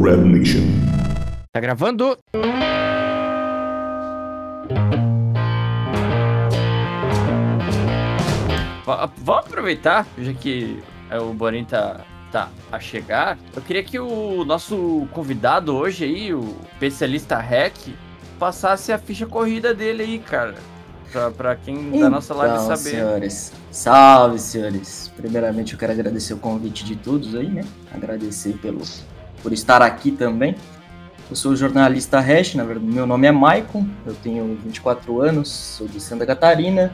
[0.00, 0.62] Red Nation.
[1.52, 2.16] Tá gravando?
[8.84, 10.78] Va- Vamos aproveitar, já que
[11.10, 12.00] é, o Borin tá,
[12.30, 13.38] tá a chegar.
[13.54, 17.74] Eu queria que o nosso convidado hoje aí, o especialista hack,
[18.38, 20.54] passasse a ficha corrida dele aí, cara.
[21.12, 22.90] Pra, pra quem da nossa live Então, saber.
[22.96, 23.52] senhores.
[23.70, 25.12] Salve, senhores.
[25.14, 27.64] Primeiramente, eu quero agradecer o convite de todos aí, né?
[27.94, 28.80] Agradecer pelo,
[29.42, 30.54] por estar aqui também.
[31.30, 35.88] Eu sou jornalista Hash, na verdade, meu nome é Maicon, eu tenho 24 anos, sou
[35.88, 36.92] de Santa Catarina.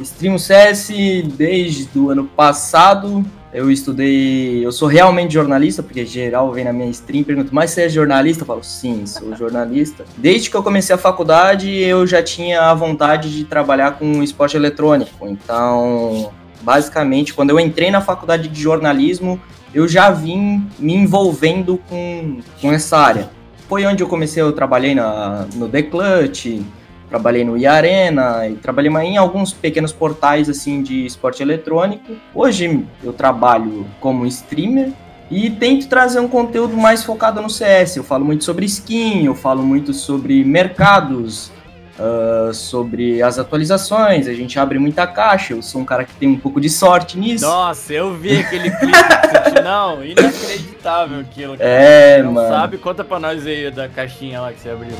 [0.00, 0.90] Streamo CS
[1.36, 3.24] desde o ano passado.
[3.52, 4.64] Eu estudei.
[4.64, 7.88] Eu sou realmente jornalista, porque geral vem na minha stream e pergunta, mas você é
[7.88, 8.42] jornalista?
[8.42, 10.04] Eu falo, sim, sou jornalista.
[10.16, 14.56] Desde que eu comecei a faculdade, eu já tinha a vontade de trabalhar com esporte
[14.56, 15.26] eletrônico.
[15.26, 19.40] Então, basicamente, quando eu entrei na faculdade de jornalismo,
[19.74, 23.30] eu já vim me envolvendo com, com essa área.
[23.68, 26.62] Foi onde eu comecei, eu trabalhei na, no The Clutch,
[27.08, 32.12] trabalhei no iArena e trabalhei em alguns pequenos portais assim de esporte eletrônico.
[32.34, 34.92] Hoje eu trabalho como streamer
[35.30, 37.96] e tento trazer um conteúdo mais focado no CS.
[37.96, 41.52] Eu falo muito sobre skin, eu falo muito sobre mercados,
[41.98, 44.28] ah, sobre as atualizações.
[44.28, 45.54] A gente abre muita caixa.
[45.54, 47.44] Eu sou um cara que tem um pouco de sorte nisso.
[47.44, 48.98] Nossa, eu vi aquele clipe
[49.64, 51.56] Não, inacreditável aquilo.
[51.56, 51.68] cara.
[51.70, 52.48] É, Não mano.
[52.48, 52.78] sabe?
[52.78, 54.92] Conta pra nós aí da caixinha lá que você abriu.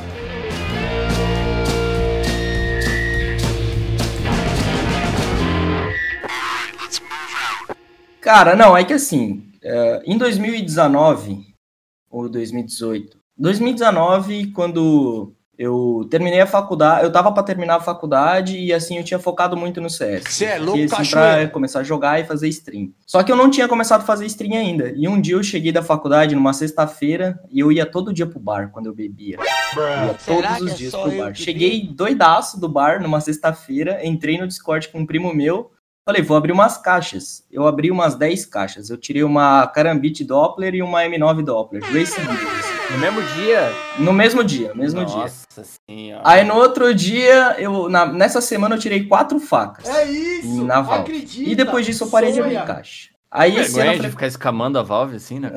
[8.21, 11.47] Cara, não, é que assim, é, em 2019
[12.11, 18.73] ou 2018, 2019, quando eu terminei a faculdade, eu tava pra terminar a faculdade e
[18.73, 20.23] assim eu tinha focado muito no CS.
[20.29, 21.43] Cê é louco, assim, cachoeira.
[21.43, 22.93] pra começar a jogar e fazer stream.
[23.05, 24.93] Só que eu não tinha começado a fazer stream ainda.
[24.95, 28.39] E um dia eu cheguei da faculdade numa sexta-feira e eu ia todo dia pro
[28.39, 29.37] bar quando eu bebia.
[29.77, 31.35] Eu ia todos os é dias pro bar.
[31.35, 35.73] Cheguei doidaço do bar numa sexta-feira, entrei no Discord com um primo meu.
[36.07, 37.45] Falei, vou abrir umas caixas.
[37.51, 38.91] Eu abri umas 10 caixas.
[38.91, 41.83] Eu tirei uma Karambit Doppler e uma M9 Doppler.
[41.85, 42.68] Seguidas.
[42.91, 43.73] No mesmo dia?
[43.99, 45.17] No mesmo dia, mesmo dia.
[45.17, 46.23] Nossa senhora.
[46.25, 49.87] Aí no outro dia, eu, na- nessa semana eu tirei quatro facas.
[49.89, 50.65] É isso!
[50.65, 51.03] Na Valve.
[51.03, 51.51] Acredita!
[51.51, 52.67] E depois disso eu parei de abrir sonha.
[52.67, 53.11] caixa.
[53.31, 55.55] Aí esse ano eu Vergonha de ficar escamando a Valve assim dele?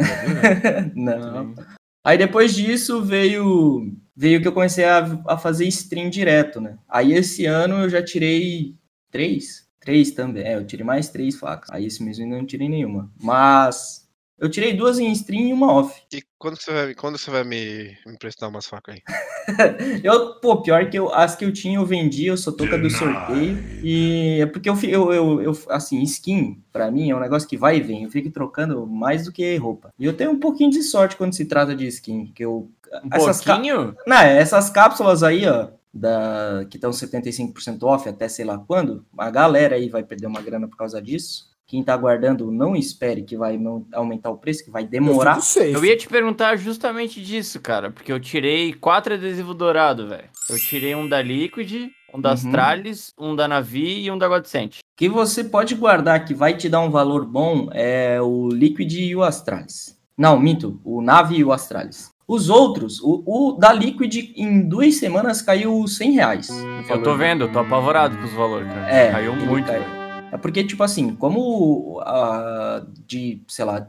[0.94, 1.56] não.
[2.04, 6.78] Aí depois disso veio veio que eu comecei a, a fazer stream direto, né?
[6.90, 8.76] Aí esse ano eu já tirei
[9.10, 10.44] três, três também.
[10.44, 11.70] É, eu tirei mais três facas.
[11.72, 13.10] Aí esse mês eu ainda não tirei nenhuma.
[13.22, 14.01] Mas
[14.42, 16.02] eu tirei duas em stream e uma off.
[16.12, 19.02] E quando você vai, quando você vai me, me emprestar umas facas aí?
[20.04, 22.90] Eu, pô, pior que eu, as que eu tinha eu vendi, eu sou toca do
[22.90, 23.58] sorteio.
[23.84, 27.58] E é porque eu, eu, eu, eu, assim, skin, pra mim, é um negócio que
[27.58, 28.04] vai e vem.
[28.04, 29.94] Eu fico trocando mais do que roupa.
[30.00, 32.70] E eu tenho um pouquinho de sorte quando se trata de skin, que eu...
[33.04, 33.96] Um essas ca- pouquinho?
[34.06, 39.30] Não, essas cápsulas aí, ó, da, que estão 75% off até sei lá quando, a
[39.30, 41.51] galera aí vai perder uma grana por causa disso.
[41.72, 43.58] Quem tá aguardando, não espere que vai
[43.94, 45.40] aumentar o preço, que vai demorar.
[45.56, 45.64] Eu.
[45.76, 50.26] Eu ia te perguntar justamente disso, cara, porque eu tirei quatro adesivos dourados, velho.
[50.50, 52.34] Eu tirei um da Liquid, um da Uhum.
[52.34, 54.80] Astralis, um da Navi e um da Godsent.
[54.98, 59.16] que você pode guardar que vai te dar um valor bom é o Liquid e
[59.16, 59.98] o Astralis.
[60.18, 62.12] Não, minto, o Nave e o Astralis.
[62.28, 66.50] Os outros, o, o da Liquid em duas semanas caiu 100 reais.
[66.90, 68.90] Eu tô vendo, eu tô apavorado com os valores, cara.
[68.94, 70.01] É, Caiu muito, caiu.
[70.32, 73.80] É porque, tipo assim, como ah, de, sei lá,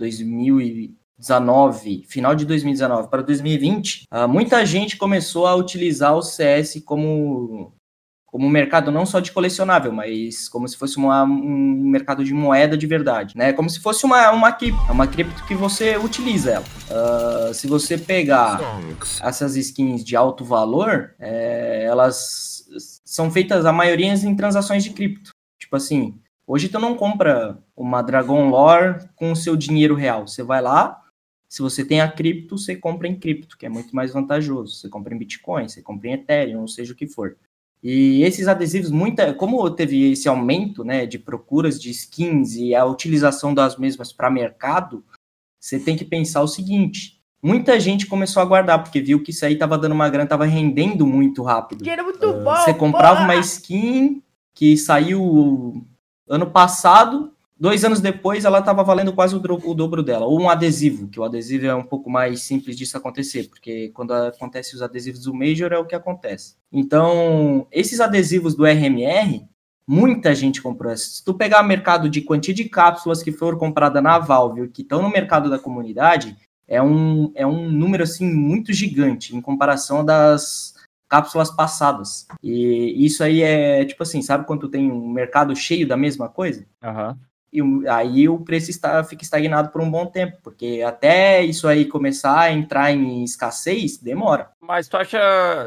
[1.19, 7.73] 2019, final de 2019 para 2020, ah, muita gente começou a utilizar o CS como,
[8.27, 12.77] como mercado não só de colecionável, mas como se fosse uma- um mercado de moeda
[12.77, 13.53] de verdade, né?
[13.53, 14.49] Como se fosse uma, uma
[14.89, 16.65] é uma cripto que você utiliza ela.
[16.91, 18.59] Ah, se você pegar
[19.23, 22.67] essas skins de alto valor, é, elas
[23.05, 25.31] são feitas, a maioria, em transações de cripto.
[25.61, 26.19] Tipo assim,
[26.53, 30.29] hoje tu não compra uma Dragon Lore com o seu dinheiro real.
[30.29, 31.01] Você vai lá,
[31.49, 34.75] se você tem a cripto, você compra em cripto, que é muito mais vantajoso.
[34.75, 37.39] Você compra em Bitcoin, você compra em Ethereum, ou seja o que for.
[37.83, 42.85] E esses adesivos, muita, como teve esse aumento né, de procuras de skins e a
[42.85, 45.03] utilização das mesmas para mercado,
[45.59, 49.47] você tem que pensar o seguinte: muita gente começou a guardar, porque viu que isso
[49.47, 51.83] aí estava dando uma grana, estava rendendo muito rápido.
[51.83, 52.57] Dinheiro muito Ah, bom!
[52.57, 53.25] Você comprava porra!
[53.25, 54.23] uma skin
[54.55, 55.83] que saiu
[56.29, 60.27] ano passado, dois anos depois ela estava valendo quase o, dro- o dobro dela.
[60.27, 64.13] Ou um adesivo, que o adesivo é um pouco mais simples disso acontecer, porque quando
[64.13, 66.57] acontece os adesivos do Major é o que acontece.
[66.73, 69.45] Então, esses adesivos do RMR,
[69.87, 70.97] muita gente comprou.
[70.97, 74.83] Se tu pegar o mercado de quantia de cápsulas que foram compradas na Valve, que
[74.83, 76.37] estão no mercado da comunidade,
[76.67, 80.75] é um, é um número assim muito gigante em comparação das
[81.13, 82.27] cápsulas passadas.
[82.43, 86.65] E isso aí é tipo assim, sabe quando tem um mercado cheio da mesma coisa?
[86.83, 87.19] Aham.
[87.53, 91.85] E aí o preço está, fica estagnado por um bom tempo, porque até isso aí
[91.85, 94.49] começar a entrar em escassez, demora.
[94.59, 95.21] Mas tu acha.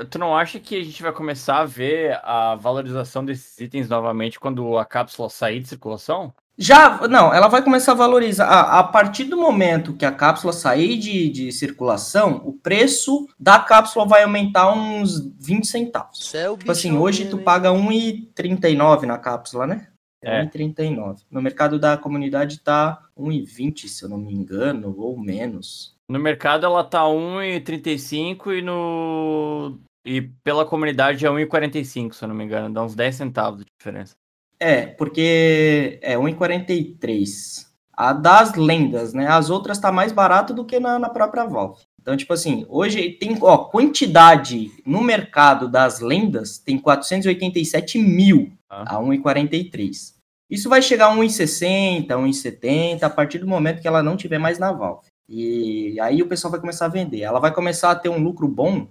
[0.09, 4.39] Tu não acha que a gente vai começar a ver a valorização desses itens novamente
[4.39, 6.33] quando a cápsula sair de circulação?
[6.57, 8.45] Já, não, ela vai começar a valorizar.
[8.45, 13.59] A, a partir do momento que a cápsula sair de, de circulação, o preço da
[13.59, 16.19] cápsula vai aumentar uns 20 centavos.
[16.59, 19.87] Tipo assim, hoje tu paga 1,39 na cápsula, né?
[20.23, 20.43] É.
[20.45, 21.19] 1,39.
[21.29, 25.95] No mercado da comunidade tá 1,20, se eu não me engano, ou menos.
[26.09, 29.77] No mercado ela tá 1,35 e no.
[30.05, 32.73] E pela comunidade é 1,45, se eu não me engano.
[32.73, 34.15] Dá uns 10 centavos de diferença.
[34.59, 37.65] É, porque é 1,43.
[37.93, 39.27] A das lendas, né?
[39.27, 41.81] As outras tá mais barato do que na, na própria Valve.
[42.01, 48.97] Então, tipo assim, hoje tem, ó, quantidade no mercado das lendas tem 487 mil Ah.
[48.97, 50.13] a 1,43.
[50.49, 54.59] Isso vai chegar a 1,60, 1,70 a partir do momento que ela não tiver mais
[54.59, 55.07] na Valve.
[55.27, 57.21] E aí o pessoal vai começar a vender.
[57.21, 58.87] Ela vai começar a ter um lucro bom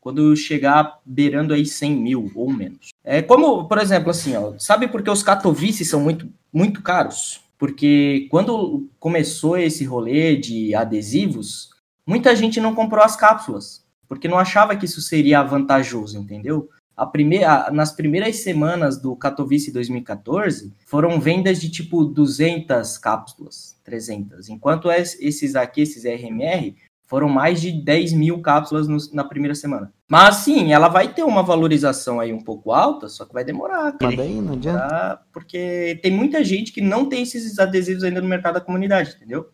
[0.00, 2.93] quando chegar beirando aí 100 mil ou menos.
[3.04, 7.42] É como, por exemplo, assim, ó, sabe por que os Katowice são muito, muito caros?
[7.58, 11.70] Porque quando começou esse rolê de adesivos,
[12.06, 16.68] muita gente não comprou as cápsulas, porque não achava que isso seria vantajoso, entendeu?
[16.96, 24.48] A primeira, nas primeiras semanas do Katowice 2014, foram vendas de tipo 200 cápsulas, 300,
[24.48, 26.74] enquanto es- esses aqui, esses RMR,
[27.06, 29.92] foram mais de 10 mil cápsulas no- na primeira semana.
[30.08, 33.92] Mas sim, ela vai ter uma valorização aí um pouco alta, só que vai demorar,
[33.92, 34.06] cara.
[34.06, 35.20] Mas daí não adianta.
[35.32, 39.48] Porque tem muita gente que não tem esses adesivos ainda no mercado da comunidade, entendeu?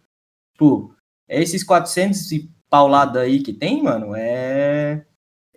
[0.52, 0.94] Tipo,
[1.29, 4.50] esses 400 e paulada aí que tem, mano, é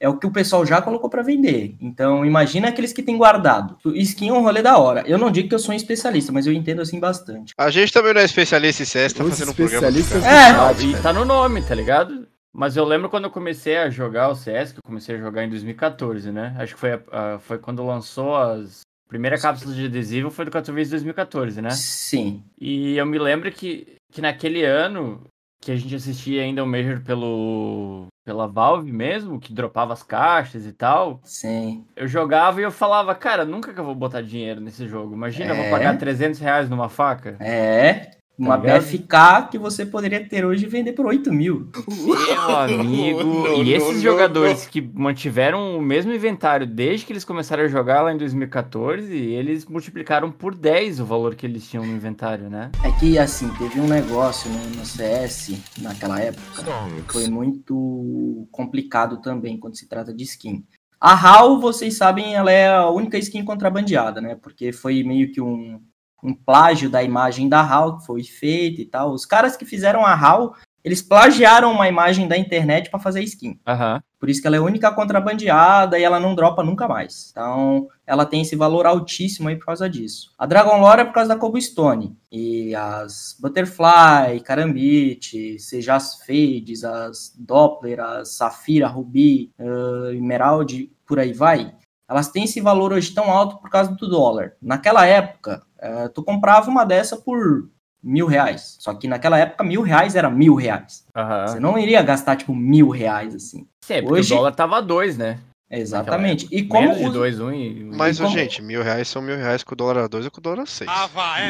[0.04, 1.76] é o que o pessoal já colocou pra vender.
[1.80, 3.78] Então, imagina aqueles que tem guardado.
[3.86, 5.04] Skin é um rolê da hora.
[5.08, 7.54] Eu não digo que eu sou um especialista, mas eu entendo assim bastante.
[7.58, 9.92] A gente também não é especialista em CS, tá Os fazendo um programa.
[9.92, 10.02] de.
[10.02, 10.88] É.
[10.90, 12.28] E tá no nome, tá ligado?
[12.56, 15.44] Mas eu lembro quando eu comecei a jogar o CS, que eu comecei a jogar
[15.44, 16.54] em 2014, né?
[16.60, 18.82] Acho que foi, a- foi quando lançou as.
[19.08, 21.70] Primeira cápsula de adesivo foi do Katowice 2014, né?
[21.72, 22.44] Sim.
[22.60, 25.22] E eu me lembro que, que naquele ano
[25.62, 30.66] que a gente assistia ainda o Major pelo, pela Valve mesmo, que dropava as caixas
[30.66, 31.86] e tal, Sim.
[31.96, 35.14] eu jogava e eu falava, cara, nunca que eu vou botar dinheiro nesse jogo.
[35.14, 35.70] Imagina, eu vou É.
[35.70, 37.36] pagar 300 reais numa faca.
[37.40, 38.12] É.
[38.38, 38.82] Uma ligado?
[38.82, 41.70] BFK que você poderia ter hoje e vender por 8 mil.
[41.88, 42.16] Meu
[42.58, 47.64] amigo, não, e esses não, jogadores que mantiveram o mesmo inventário desde que eles começaram
[47.64, 51.94] a jogar lá em 2014, eles multiplicaram por 10 o valor que eles tinham no
[51.94, 52.72] inventário, né?
[52.84, 56.64] É que, assim, teve um negócio no, no CS, naquela época,
[57.08, 60.66] que foi muito complicado também quando se trata de skin.
[61.00, 64.36] A HAL, vocês sabem, ela é a única skin contrabandeada, né?
[64.42, 65.80] Porque foi meio que um,
[66.24, 69.12] um plágio da imagem da HAL que foi feita e tal.
[69.12, 73.60] Os caras que fizeram a HAL, eles plagiaram uma imagem da internet para fazer skin.
[73.68, 74.02] Aham.
[74.20, 77.30] Por isso que ela é a única contrabandeada e ela não dropa nunca mais.
[77.32, 80.34] Então, ela tem esse valor altíssimo aí por causa disso.
[80.38, 82.16] A Dragon Lore é por causa da Cobblestone.
[82.32, 91.20] E as Butterfly, Karambit, seja as Fades, as Doppler, as Safira, Ruby, uh, Emerald, por
[91.20, 91.74] aí vai.
[92.10, 94.54] Elas têm esse valor hoje tão alto por causa do dólar.
[94.62, 97.70] Naquela época, uh, tu comprava uma dessa por
[98.04, 98.76] mil reais.
[98.80, 101.06] Só que naquela época, mil reais era mil reais.
[101.16, 101.48] Aham.
[101.48, 103.66] Você não iria gastar, tipo, mil reais, assim.
[103.86, 105.40] Sim, é porque Hoje- o dólar tava 2, né?
[105.72, 106.48] Exatamente.
[106.52, 107.84] E como Menos de os- 2, 1 um e...
[107.86, 110.30] Mas, E como- gente, mil reais são mil reais com o dólar a dois ou
[110.30, 110.90] com o dólar a seis.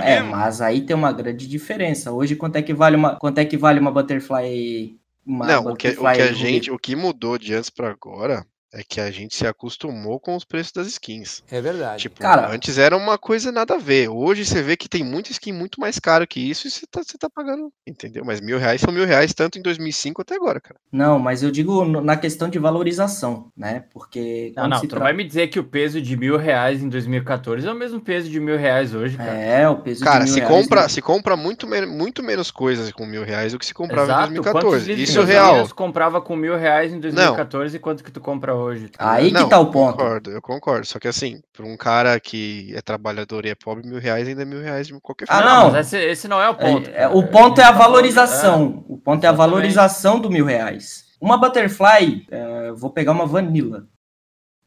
[0.02, 2.10] É, mas aí tem uma grande diferença.
[2.12, 4.98] Hoje, quanto é que vale uma, quanto é que vale uma butterfly?
[5.26, 7.90] Uma Não, o que, o que butterfly a gente, o que mudou de antes pra
[7.90, 11.44] agora é que a gente se acostumou com os preços das skins.
[11.52, 12.02] É verdade.
[12.02, 14.10] Tipo, Cara- antes era uma coisa nada a ver.
[14.10, 17.02] Hoje você vê que tem muita skin muito mais caro que isso e você tá,
[17.04, 18.24] você tá pagando, entendeu?
[18.26, 20.80] Mas mil reais são mil reais tanto em 2005 até agora, cara.
[20.92, 23.84] Não, mas eu digo na questão de valorização, né?
[23.94, 26.82] Porque Não, não, tu tra- não vai me dizer que o peso de mil reais
[26.82, 29.34] em 2014 é o mesmo peso de mil reais hoje, cara.
[29.38, 30.88] É, o peso Cara, de mil se reais, compra, né?
[30.90, 34.36] se compra muito, muito menos coisas com mil reais do que se comprava Exato, em
[34.38, 34.86] quantos 2014.
[34.96, 35.70] litros Isso é real.
[35.76, 38.63] comprava com mil reais em 2014 e quanto que tu compra hoje?
[38.98, 39.44] Tá Aí ligado?
[39.46, 39.92] que tá o ponto.
[39.92, 40.86] Eu concordo, eu concordo.
[40.88, 44.42] Só que assim, pra um cara que é trabalhador e é pobre, mil reais ainda
[44.42, 45.50] é mil reais de qualquer Ah, forma.
[45.50, 45.72] não.
[45.72, 46.90] Mas esse, esse não é o ponto.
[46.90, 48.84] É, é, o ponto é a tá valorização.
[48.88, 51.06] O ponto é a valorização do mil reais.
[51.20, 53.88] Uma butterfly, é, vou pegar uma vanilla.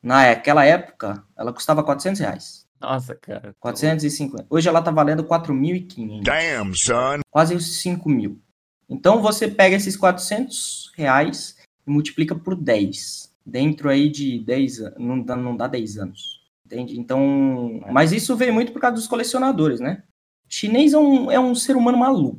[0.03, 2.67] Naquela época, ela custava 400 reais.
[2.81, 3.55] É, Nossa, cara.
[3.59, 4.47] 450.
[4.49, 6.23] Hoje ela tá valendo 4.500.
[6.23, 7.21] Damn, son.
[7.31, 8.41] Quase os 5 mil.
[8.88, 13.33] Então você pega esses 400 reais e multiplica por 10.
[13.47, 14.95] Dentro aí de 10 anos.
[14.99, 16.41] Não dá, não dá 10 anos.
[16.67, 16.99] Entende?
[16.99, 17.81] Então.
[17.93, 20.03] Mas isso veio muito por causa dos colecionadores, né?
[20.49, 22.38] O chinês é um, é um ser humano maluco.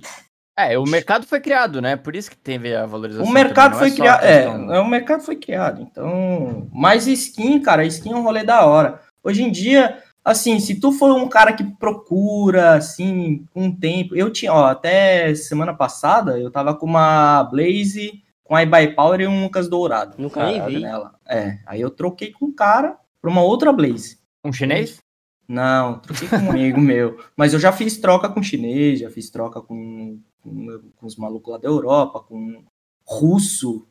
[0.60, 1.96] É, o mercado foi criado, né?
[1.96, 3.30] Por isso que teve a valorização.
[3.30, 4.24] O mercado também, foi é criado.
[4.24, 5.82] É, questão- é, o mercado foi criado.
[5.82, 6.68] Então.
[6.74, 9.00] Mas skin, cara, skin é um rolê da hora.
[9.24, 14.16] Hoje em dia, assim, se tu for um cara que procura, assim, com tempo.
[14.16, 19.20] Eu tinha, ó, até semana passada, eu tava com uma Blaze, com a iBuy Power
[19.22, 20.16] e um Lucas Dourado.
[20.18, 20.80] Nunca nem vi.
[20.80, 21.16] nela.
[21.28, 24.18] É, aí eu troquei com o cara pra uma outra Blaze.
[24.44, 25.00] Um chinês?
[25.48, 27.20] Não, troquei com um amigo meu.
[27.36, 31.52] Mas eu já fiz troca com chinês, já fiz troca com, com, com os malucos
[31.54, 32.64] lá da Europa, com
[33.06, 33.86] russo.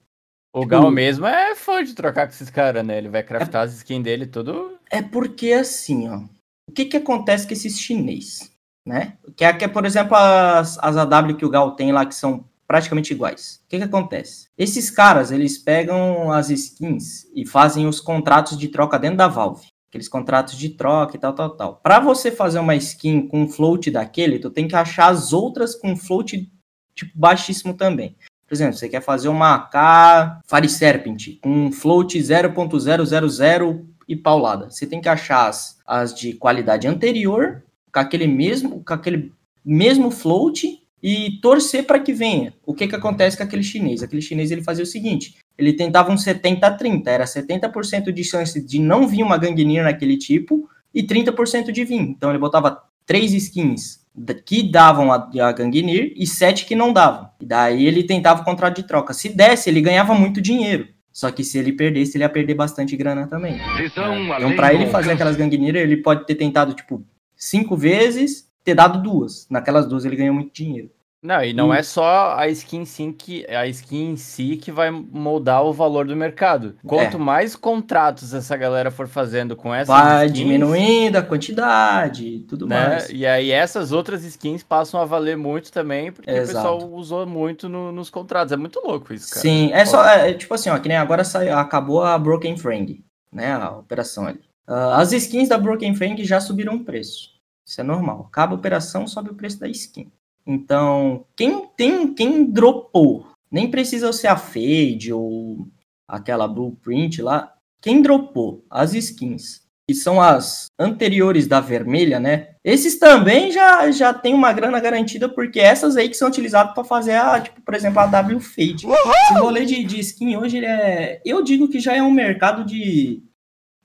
[0.54, 2.96] O Tipo- Gal mesmo é fã de trocar com esses caras, né?
[2.98, 4.78] Ele vai craftar as skins dele tudo.
[4.90, 6.20] É porque assim, ó.
[6.68, 8.50] O que que acontece com esses chinês,
[8.86, 9.16] né?
[9.36, 12.14] Que é, que é por exemplo, as, as AW que o Gal tem lá, que
[12.14, 13.61] são praticamente iguais.
[13.64, 14.49] O que que acontece?
[14.58, 19.66] Esses caras, eles pegam as skins e fazem os contratos de troca dentro da Valve.
[19.88, 21.76] Aqueles contratos de troca e tal, tal, tal.
[21.82, 25.96] Para você fazer uma skin com float daquele, tu tem que achar as outras com
[25.96, 26.50] float
[26.94, 28.16] tipo baixíssimo também.
[28.46, 34.70] Por exemplo, você quer fazer uma AK Fire Serpent com float 0.000 e paulada.
[34.70, 39.32] Você tem que achar as, as de qualidade anterior, com aquele mesmo, com aquele
[39.64, 42.54] mesmo float e torcer para que venha.
[42.64, 44.02] O que que acontece com aquele chinês?
[44.02, 48.78] Aquele chinês ele fazia o seguinte, ele tentava um 70-30, era 70% de chance de
[48.78, 52.00] não vir uma Gangnir naquele tipo e 30% de vir.
[52.00, 54.04] Então ele botava três skins
[54.44, 57.28] que davam a, a Gangnir e sete que não davam.
[57.40, 59.12] E daí ele tentava o contrato de troca.
[59.12, 60.88] Se desse, ele ganhava muito dinheiro.
[61.12, 63.58] Só que se ele perdesse, ele ia perder bastante grana também.
[63.80, 67.02] Então, pra ele fazer aquelas Gangnir, ele pode ter tentado, tipo,
[67.34, 69.46] cinco vezes, ter dado duas.
[69.49, 70.90] Naquelas duas ele ganhou muito dinheiro.
[71.23, 71.75] Não, e não Hum.
[71.75, 76.06] é só a skin sim que a skin em si que vai moldar o valor
[76.06, 76.76] do mercado.
[76.87, 82.38] Quanto mais contratos essa galera for fazendo com essas Vai skins, diminuindo a quantidade e
[82.40, 82.88] tudo né?
[82.90, 83.08] mais.
[83.11, 87.68] E aí essas outras skins passam a valer muito também, porque o pessoal usou muito
[87.68, 88.52] no- nos contratos.
[88.52, 89.40] É muito louco isso, cara.
[89.40, 92.56] Sim, é só, é, é tipo assim, ó, que nem agora saiu, acabou a Broken
[92.56, 94.40] Friend, né, a operação ali.
[94.68, 97.35] Ah, as skins da Broken Friend já subiram o preço.
[97.66, 98.26] Isso é normal.
[98.28, 100.11] Acaba a operação, sobe o preço da skin.
[100.46, 105.66] Então, quem tem, quem dropou, nem precisa ser a Fade ou
[106.06, 112.50] aquela Blueprint lá, quem dropou as skins, que são as anteriores da vermelha, né?
[112.64, 116.85] Esses também já, já tem uma grana garantida, porque essas aí que são utilizadas para
[116.85, 118.87] fazer a, tipo, por exemplo, a W Fade.
[118.87, 121.20] Esse rolê de, de skin hoje, é.
[121.25, 123.23] Eu digo que já é um mercado de,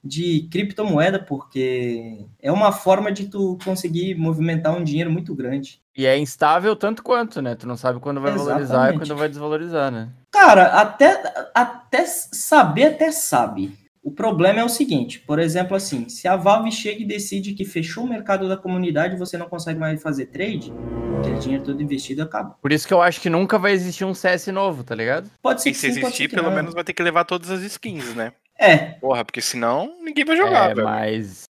[0.04, 5.80] de criptomoeda, porque é uma forma de tu conseguir movimentar um dinheiro muito grande.
[5.96, 7.56] E é instável tanto quanto, né?
[7.56, 8.98] Tu não sabe quando vai valorizar e Exatamente.
[9.00, 10.10] quando vai desvalorizar, né?
[10.32, 11.22] Cara, até,
[11.54, 13.78] até saber, até sabe.
[14.04, 17.64] O problema é o seguinte, por exemplo, assim, se a Valve chega e decide que
[17.64, 20.74] fechou o mercado da comunidade, você não consegue mais fazer trade,
[21.20, 22.58] aquele dinheiro todo investido acaba.
[22.60, 25.30] Por isso que eu acho que nunca vai existir um CS novo, tá ligado?
[25.40, 26.56] Pode ser E que se sim, pode ser existir, que pelo não.
[26.56, 28.34] menos vai ter que levar todas as skins, né?
[28.62, 30.86] É, Porra, porque senão ninguém vai jogar, é, velho.
[30.88, 31.44] mas.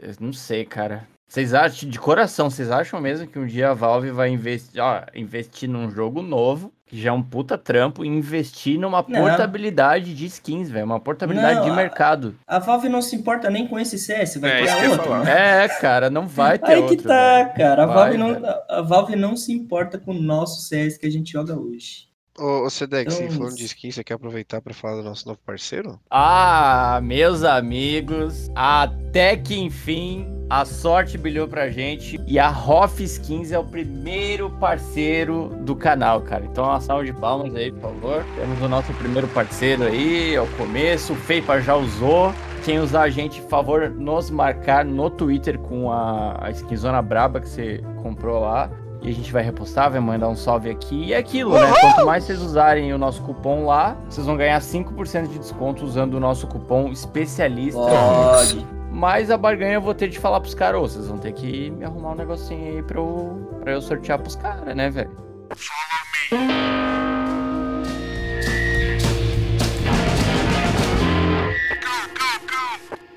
[0.00, 1.06] Eu não sei, cara.
[1.28, 5.02] Vocês acham, de coração, vocês acham mesmo que um dia a Valve vai investir, ó,
[5.12, 9.20] investir num jogo novo, que já é um puta trampo, e investir numa Não.
[9.22, 10.84] portabilidade de skins, velho?
[10.86, 12.36] Uma portabilidade Não, de a- mercado.
[12.46, 15.24] a Valve não se importa nem com esse CS, vai É, falar.
[15.24, 15.64] né?
[15.64, 16.96] É, cara, não vai ter Aí outro.
[16.96, 17.54] que tá, velho.
[17.56, 17.82] cara.
[17.82, 18.54] A Vai, Valve, não, velho.
[18.68, 22.06] a Valve não se importa com o nosso CS que a gente joga hoje.
[22.38, 25.40] Ô, ô Sedex, Então, falando de skin, você quer aproveitar pra falar do nosso novo
[25.44, 25.98] parceiro?
[26.10, 33.50] Ah, meus amigos, até que enfim a sorte brilhou pra gente e a Hoff Skins
[33.50, 36.44] é o primeiro parceiro do canal, cara.
[36.44, 38.24] Então uma salva de palmas aí, por favor.
[38.36, 42.32] Temos o nosso primeiro parceiro aí, é o começo, o Feipa já usou.
[42.64, 47.40] Quem usar a gente, por favor, nos marcar no Twitter com a, a skinzona braba
[47.40, 48.70] que você comprou lá.
[49.02, 51.06] E a gente vai repostar, vai mandar um salve aqui.
[51.06, 51.72] E é aquilo, né?
[51.80, 56.14] Quanto mais vocês usarem o nosso cupom lá, vocês vão ganhar 5% de desconto usando
[56.14, 57.80] o nosso cupom especialista.
[57.80, 58.66] Pode.
[58.90, 61.70] Mas a barganha eu vou ter de falar pros caras, ô, vocês vão ter que
[61.70, 65.10] me arrumar um negocinho aí pra eu, pra eu sortear pros caras, né, velho?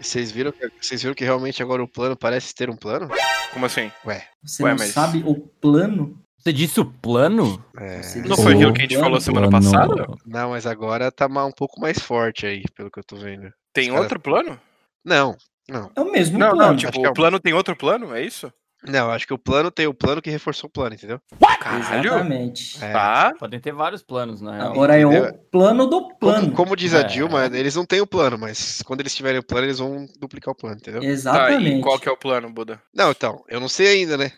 [0.10, 3.08] Vocês viram, que, vocês viram que realmente agora o plano parece ter um plano?
[3.54, 3.92] Como assim?
[4.06, 6.20] Ué, Você Ué, não mas- sabe o plano?
[6.40, 7.64] Você disse o plano?
[7.78, 8.02] é...
[8.28, 9.72] Não foi O aquilo que a gente plano- falou semana Plano.
[9.72, 10.06] passada?
[10.26, 13.52] Não, mas agora tá um pouco mais forte aí, pelo que eu tô vendo.
[13.72, 14.60] Tem Os outro plano?
[15.06, 15.36] Não,
[15.70, 15.92] não.
[15.96, 16.72] É o mesmo Não, plano.
[16.72, 18.16] não, tipo, é o um- plano tem outro plano?
[18.16, 18.52] É isso?
[18.84, 21.20] Não, eu acho que o plano tem o plano que reforçou o plano, entendeu?
[21.60, 22.06] Caralho.
[22.06, 22.84] Exatamente.
[22.84, 22.94] É.
[22.94, 23.34] Tá.
[23.38, 24.72] Podem ter vários planos, na real.
[24.72, 26.46] Agora é o plano do plano.
[26.46, 27.04] Como, como diz a É.
[27.04, 30.54] Dilma, eles não têm o plano, mas quando eles tiverem o plano, eles vão duplicar
[30.54, 31.02] o plano, entendeu?
[31.02, 31.80] Tá, Exatamente.
[31.80, 32.82] e qual que é o plano, Buda?
[32.94, 34.32] Não, então, eu não sei ainda, né?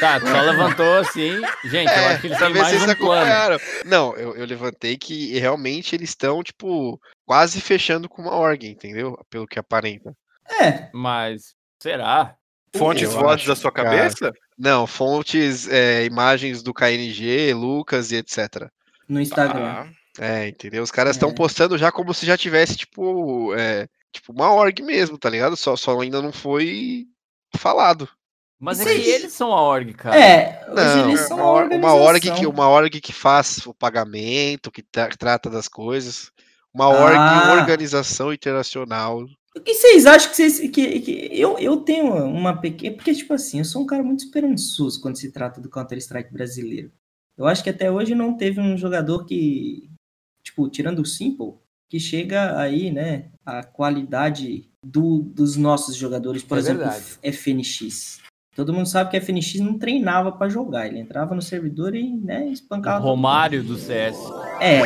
[0.00, 1.40] Tá, tu só levantou assim.
[1.64, 3.60] Gente, eu acho que eles têm mais um plano.
[3.84, 9.18] Não, eu, eu levantei que realmente eles estão, tipo, quase fechando com uma org, entendeu?
[9.28, 10.14] Pelo que aparenta.
[10.60, 12.36] É, Mas, será?
[12.76, 13.90] Fontes Eu vozes acho, da sua cara.
[13.90, 14.32] cabeça?
[14.58, 18.68] Não, fontes, é, imagens do KNG, Lucas e etc.
[19.08, 19.64] no Instagram.
[19.64, 19.88] Ah,
[20.20, 20.82] É, entendeu?
[20.82, 21.34] Os caras estão É.
[21.34, 25.56] postando já como se já tivesse, tipo, é, tipo, uma org mesmo, tá ligado?
[25.56, 27.06] Só, só ainda não foi
[27.56, 28.08] falado.
[28.60, 30.18] Mas é Isso que eles são a org, cara.
[30.20, 32.50] É, Não, eles é são uma, uma uma org que organização.
[32.50, 36.32] uma org que faz o pagamento, que tra- trata das coisas.
[36.74, 37.52] Uma org, Ah.
[37.60, 39.24] organização internacional.
[39.58, 40.60] O que vocês acham que vocês.
[40.70, 42.94] Que, que- eu, eu tenho uma pequena.
[42.96, 46.90] Porque, tipo assim, eu sou um cara muito esperançoso quando se trata do Counter-Strike brasileiro.
[47.36, 49.88] Eu acho que até hoje não teve um jogador que.
[50.42, 51.54] Tipo, tirando o Simple,
[51.90, 53.26] que chega aí, né?
[53.44, 57.04] A qualidade do, dos nossos jogadores, por É exemplo, verdade.
[57.22, 58.20] FNX.
[58.56, 60.86] Todo mundo sabe que FNX não treinava pra jogar.
[60.88, 62.98] Ele entrava no servidor e, né, O espancava.
[62.98, 63.08] mundo.
[63.10, 64.16] Romário do CS.
[64.60, 64.82] É,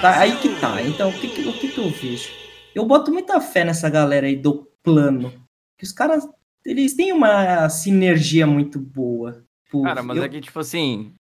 [0.00, 0.80] tá, aí que tá.
[0.82, 2.30] Então, o que, que- o que, que eu vejo?
[2.74, 5.32] Eu boto muita fé nessa galera aí do plano.
[5.78, 6.28] Que os caras,
[6.64, 9.44] eles têm uma sinergia muito boa.
[9.64, 11.12] Tipo, Cara, mas eu- é que, tipo assim,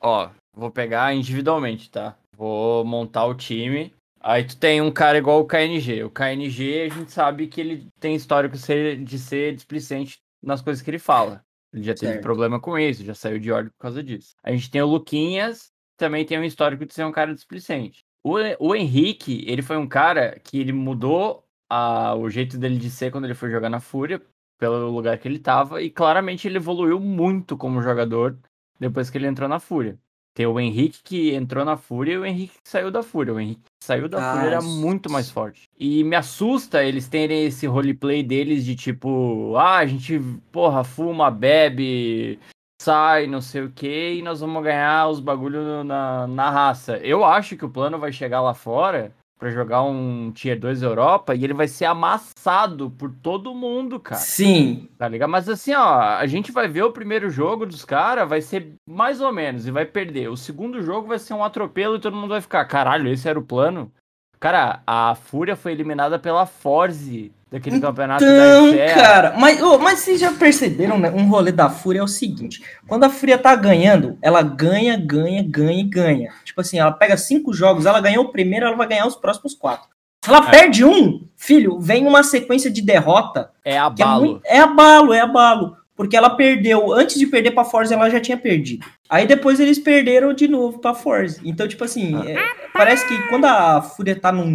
[0.00, 2.16] ó, vou pegar individualmente, tá?
[2.36, 3.92] Vou montar o time.
[4.20, 6.04] Aí tu tem um cara igual o KNG.
[6.04, 10.90] O KNG, a gente sabe que ele tem histórico de ser displicente nas coisas que
[10.90, 11.42] ele fala.
[11.72, 12.22] Ele já teve Certo.
[12.22, 14.32] problema com isso, já saiu de ordem por causa disso.
[14.44, 18.00] A gente tem o Luquinhas, também tem um histórico de ser um cara displicente.
[18.24, 22.90] O, o Henrique, ele foi um cara que ele mudou a- o jeito dele de
[22.90, 24.20] ser quando ele foi jogar na Fúria,
[24.58, 28.38] pelo lugar que ele tava, e claramente ele evoluiu muito como jogador
[28.78, 29.98] depois que ele entrou na Fúria.
[30.34, 33.34] Tem o Henrique que entrou na Fúria e o Henrique que saiu da Fúria.
[33.34, 34.80] O Henrique que saiu da Ah, Fúria era isso.
[34.80, 35.64] muito mais forte.
[35.78, 40.18] E me assusta eles terem esse roleplay deles de tipo, ah, a gente,
[40.50, 42.38] porra, fuma, bebe,
[42.82, 46.98] sai, não sei o que, e nós vamos ganhar os bagulho na, na raça.
[46.98, 51.34] Eu acho que o plano vai chegar lá fora pra jogar um Tier 2 Europa
[51.34, 54.20] e ele vai ser amassado por todo mundo, cara.
[54.20, 55.30] Sim, Tá ligado?
[55.30, 59.20] Mas assim, ó, a gente vai ver o primeiro jogo dos caras, vai ser mais
[59.20, 60.28] ou menos, e vai perder.
[60.28, 63.38] O segundo jogo vai ser um atropelo e todo mundo vai ficar, caralho, esse era
[63.38, 63.90] o plano?
[64.38, 68.30] Cara, a Fúria foi eliminada pela Forze daquele campeonato da
[68.62, 71.10] então, cara, mas, ô, mas vocês já perceberam, né?
[71.10, 75.44] Um rolê da Fúria é o seguinte: quando a Fúria tá ganhando, ela ganha, ganha,
[75.46, 76.32] ganha e ganha.
[76.44, 79.54] Tipo assim, ela pega cinco jogos, ela ganhou o primeiro, ela vai ganhar os próximos
[79.54, 79.88] quatro.
[80.24, 80.50] Se ela É.
[80.50, 84.24] perde um, filho, vem uma sequência de derrota É é, abalo.
[84.24, 85.76] muito- é abalo, é abalo.
[85.94, 88.84] Porque ela perdeu, antes de perder pra Forza, ela já tinha perdido.
[89.10, 91.38] Aí depois eles perderam de novo pra Forza.
[91.44, 92.30] Então, tipo assim, Ah.
[92.30, 92.38] é,
[92.72, 94.46] parece que quando a Fúria tá num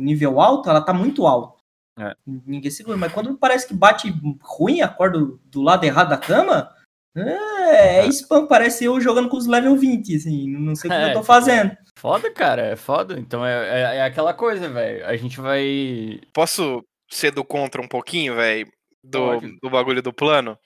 [0.00, 1.59] nível alto, ela tá muito alto.
[1.98, 2.14] É.
[2.26, 2.96] Ninguém segura.
[2.96, 6.70] Mas quando parece que bate ruim, acorda do, do lado errado da cama,
[7.16, 8.46] é, é spam.
[8.46, 10.48] Parece eu jogando com os level 20, assim.
[10.58, 11.76] Não sei o que É, eu tô fazendo.
[11.98, 13.18] Foda, cara, é foda.
[13.18, 15.06] Então é, é, é aquela coisa, velho.
[15.06, 16.20] A gente vai.
[16.32, 18.70] Posso ser do contra um pouquinho, velho?
[19.02, 20.58] Do, do bagulho do plano?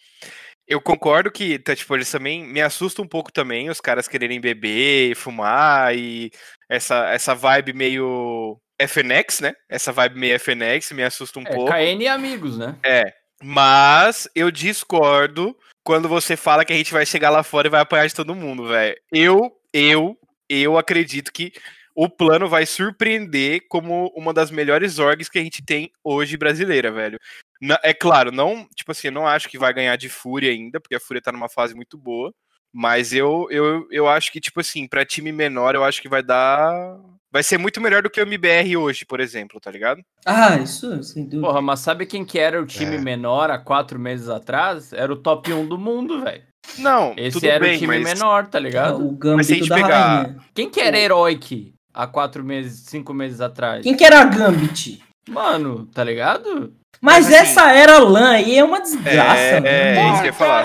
[0.67, 4.41] Eu concordo que, tá, tipo, eles também me assusta um pouco também, os caras quererem
[4.41, 6.31] beber e fumar e
[6.71, 9.55] essa, essa vibe meio FNX, né?
[9.69, 11.71] Essa vibe meio FNX me assusta um É, pouco.
[11.73, 12.77] KN e amigos, né?
[12.85, 13.15] É.
[13.43, 17.81] Mas eu discordo quando você fala que a gente vai chegar lá fora e vai
[17.81, 18.97] apanhar de todo mundo, velho.
[19.13, 21.53] Eu, eu, eu acredito que
[21.95, 26.91] o plano vai surpreender como uma das melhores orgs que a gente tem hoje brasileira,
[26.91, 27.19] velho.
[27.61, 30.81] Na- é claro, não, tipo assim, eu não acho que vai ganhar de Fúria ainda,
[30.81, 32.35] porque a Fúria tá numa fase muito boa.
[32.77, 36.23] Mas eu, eu, eu acho que, tipo assim, pra time menor, eu acho que vai
[36.23, 36.99] dar.
[37.33, 40.01] Vai ser muito melhor do que o MBR hoje, por exemplo, tá ligado?
[40.27, 41.41] Ah, isso, sem dúvida.
[41.47, 43.01] Porra, mas sabe quem que era o time É.
[43.01, 44.93] menor há quatro meses atrás?
[44.93, 46.43] Era o top 1 do mundo, velho.
[46.79, 49.07] Não, Esse tudo era bem, o time mas menor, tá ligado?
[49.07, 50.37] o Mas se a Gambito gente da pegar- Rainha.
[50.55, 53.83] Quem que era Heroic há quatro meses, cinco meses atrás?
[53.83, 55.03] Quem que era a Gambit?
[55.29, 56.73] Mano, tá ligado?
[57.05, 59.67] Mas, Mas, assim, essa era LAN aí é uma desgraça, É, mano.
[59.67, 60.65] é isso que eu ia falar.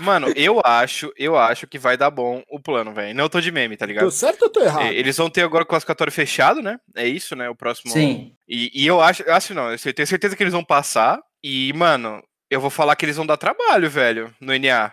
[0.00, 3.14] Mano, eu acho, eu acho que vai dar bom o plano, velho.
[3.14, 4.04] Não tô de meme, tá ligado?
[4.04, 4.84] Tô certo ou tô errado?
[4.88, 6.78] Eles vão ter agora o classificatório fechado, né?
[6.94, 7.48] É isso, né?
[7.48, 7.90] O próximo.
[7.90, 8.32] Sim.
[8.46, 11.18] E, e eu acho, eu acho não, eu tenho certeza que eles vão passar.
[11.42, 14.92] E, mano, eu vou falar que eles vão dar trabalho, velho, no NA.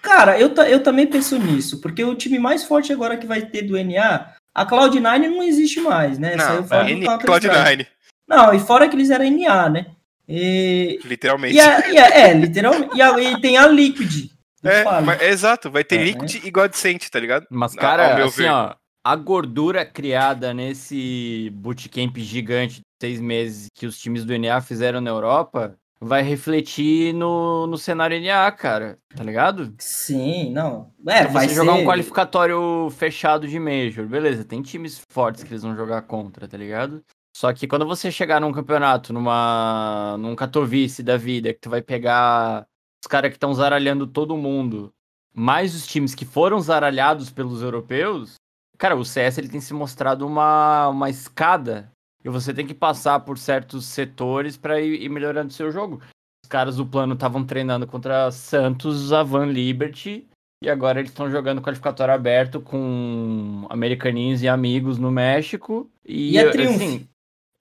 [0.00, 3.62] Cara, eu, eu também penso nisso, porque o time mais forte agora que vai ter
[3.62, 6.36] do NA, a Cloud9 não existe mais, né?
[6.36, 7.84] Não, Saiu fora é, do NA, Counter-Strike.
[7.84, 7.86] Cloud9.
[8.28, 9.86] Não, e fora que eles eram NA, né?
[10.28, 11.54] E, Literalmente.
[11.56, 12.96] e, a- e a- é, literalmente.
[12.96, 14.30] E, a- e tem a Liquid.
[14.62, 17.46] É, mas- exato, vai ter É, Liquid e Godsent, tá ligado?
[17.50, 18.50] Mas, cara, assim, ver.
[18.50, 24.60] ó, a gordura criada nesse bootcamp gigante de seis meses que os times do NA
[24.60, 29.74] fizeram na Europa vai refletir no, no cenário NA, cara, tá ligado?
[29.78, 30.90] Sim, não.
[31.06, 31.82] É, Se vai você jogar ser...
[31.82, 36.56] um qualificatório fechado de Major, beleza, tem times fortes que eles vão jogar contra, tá
[36.56, 37.02] ligado?
[37.38, 41.80] Só que quando você chegar num campeonato, numa num Katowice da vida, que tu vai
[41.80, 42.66] pegar
[43.00, 44.92] os caras que estão zaralhando todo mundo,
[45.32, 48.34] mais os times que foram zaralhados pelos europeus,
[48.76, 51.92] cara, o CS ele tem se mostrado uma, uma escada
[52.24, 56.02] e você tem que passar por certos setores pra ir, ir melhorando o seu jogo.
[56.44, 60.26] Os caras do plano estavam treinando contra Santos, Avan Liberty,
[60.60, 65.88] e agora eles estão jogando qualificatório aberto com americaninhos e amigos no México.
[66.04, 66.74] E, E a Triumph?
[66.74, 67.08] assim,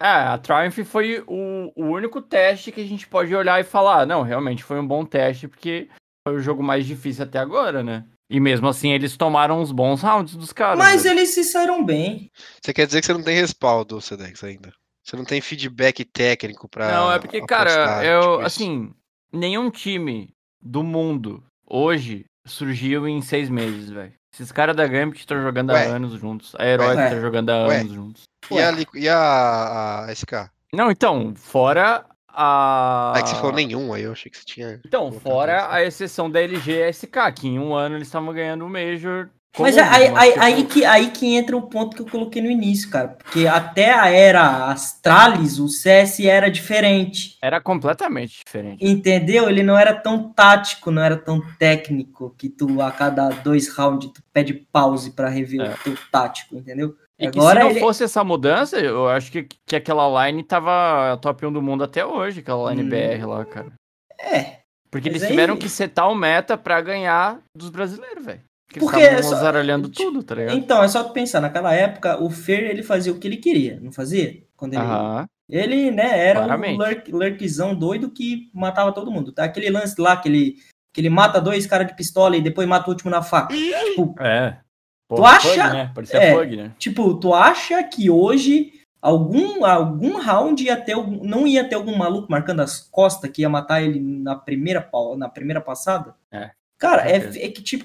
[0.02, 4.06] é, a Triumph foi o, o único teste que a gente pode olhar e falar,
[4.06, 5.90] não, realmente foi um bom teste, porque
[6.28, 8.06] foi o jogo mais difícil até agora, né?
[8.30, 10.78] E mesmo assim eles tomaram uns bons rounds dos caras.
[10.78, 11.12] Mas né?
[11.12, 12.30] eles se saíram bem.
[12.62, 14.72] Você quer dizer que você não tem respaldo, Sedex, ainda?
[15.04, 16.92] Você não tem feedback técnico pra.
[16.92, 18.94] Não, é porque, cara, apostar, eu, tipo assim,
[19.32, 24.14] nenhum time do mundo hoje surgiu em seis meses, velho.
[24.34, 25.86] Esses caras da Gambit estão jogando Ué.
[25.86, 26.54] há anos juntos.
[26.58, 27.10] A Herói Ué.
[27.10, 27.80] tá jogando há Ué.
[27.80, 28.24] anos juntos.
[28.52, 30.50] E a, e a, a SK?
[30.74, 33.14] Não, então, fora a.
[33.16, 34.80] Ah, é que você falou nenhum, aí eu achei que você tinha.
[34.86, 38.66] Então, fora a exceção da LG e SK, que em um ano eles estavam ganhando
[38.66, 39.30] o Major.
[39.60, 42.42] Mas comum, aí, aí, tipo, aí que, aí que entra o ponto que eu coloquei
[42.42, 43.08] no início, cara.
[43.10, 47.38] Porque até a era Astralis, o CS era diferente.
[47.42, 48.86] Era completamente diferente.
[48.86, 49.50] Entendeu?
[49.50, 54.12] Ele não era tão tático, não era tão técnico que tu a cada dois rounds
[54.14, 55.74] tu pede pause pra rever É.
[55.74, 56.96] o teu tático, entendeu?
[57.20, 60.44] E que Agora se não ele- fosse essa mudança, eu acho que, que aquela line
[60.44, 62.90] tava top 1 do mundo até hoje, aquela line Hum.
[62.90, 63.72] BR lá, cara.
[64.20, 64.58] É.
[64.92, 68.42] Porque Mas eles aí- tiveram que setar o meta pra ganhar dos brasileiros, velho.
[68.68, 70.58] Porque eles Porque estavam é só- zaralhando tudo, tá ligado?
[70.58, 73.80] Então, é só tu pensar, naquela época, o Fer ele fazia o que ele queria,
[73.82, 74.44] não fazia?
[74.58, 75.26] Quando ele, Aham.
[75.50, 76.74] ele né, era Claramente.
[76.76, 79.32] um lurk, lurkzão doido que matava todo mundo.
[79.32, 79.46] Tá?
[79.46, 80.56] Aquele lance lá que ele,
[80.94, 83.56] que ele mata dois caras de pistola e depois mata o último na faca.
[83.56, 84.60] tipo, É.
[85.08, 85.92] Pô, Tu acha- Pug, né?
[85.96, 86.36] Parecia É.
[86.36, 86.72] Pug, né?
[86.78, 91.96] tipo, tu acha que hoje algum, algum round ia ter algum, não ia ter algum
[91.96, 94.86] maluco marcando as costas que ia matar ele na primeira,
[95.18, 96.14] na primeira passada?
[96.30, 96.52] É.
[96.78, 97.84] Cara, é, é que tipo,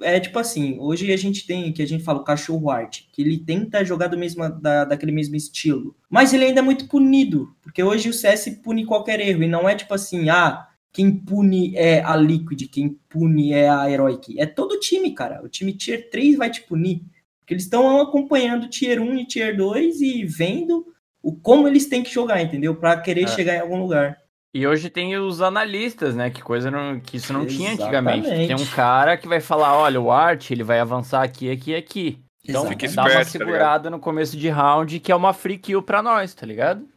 [0.00, 3.20] é tipo assim, hoje a gente tem, que a gente fala o cachorro arte, que
[3.22, 7.48] ele tenta jogar do mesmo, da, daquele mesmo estilo, mas ele ainda é muito punido,
[7.60, 11.76] porque hoje o CS pune qualquer erro, e não é tipo assim, ah, quem pune
[11.76, 15.72] é a Liquid, quem pune é a Heroic, é todo o time, cara, o time
[15.72, 17.02] Tier 3 vai te punir,
[17.40, 20.86] porque eles estão acompanhando Tier 1 e Tier 2 e vendo
[21.20, 22.76] o como eles têm que jogar, entendeu?
[22.76, 23.26] Pra querer É.
[23.26, 24.16] chegar em algum lugar.
[24.54, 26.30] E hoje tem os analistas, né?
[26.30, 28.26] Que coisa não, que isso não tinha antigamente.
[28.26, 28.46] Exatamente.
[28.48, 31.76] Tem um cara que vai falar, olha, o Art, ele vai avançar aqui, aqui e
[31.76, 32.18] aqui.
[32.44, 32.80] Então Exatamente.
[32.88, 36.02] Fique dá uma tá segurada no começo de round, que é uma free kill pra
[36.02, 36.88] nós, tá ligado?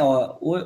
[0.00, 0.56] Ó, o-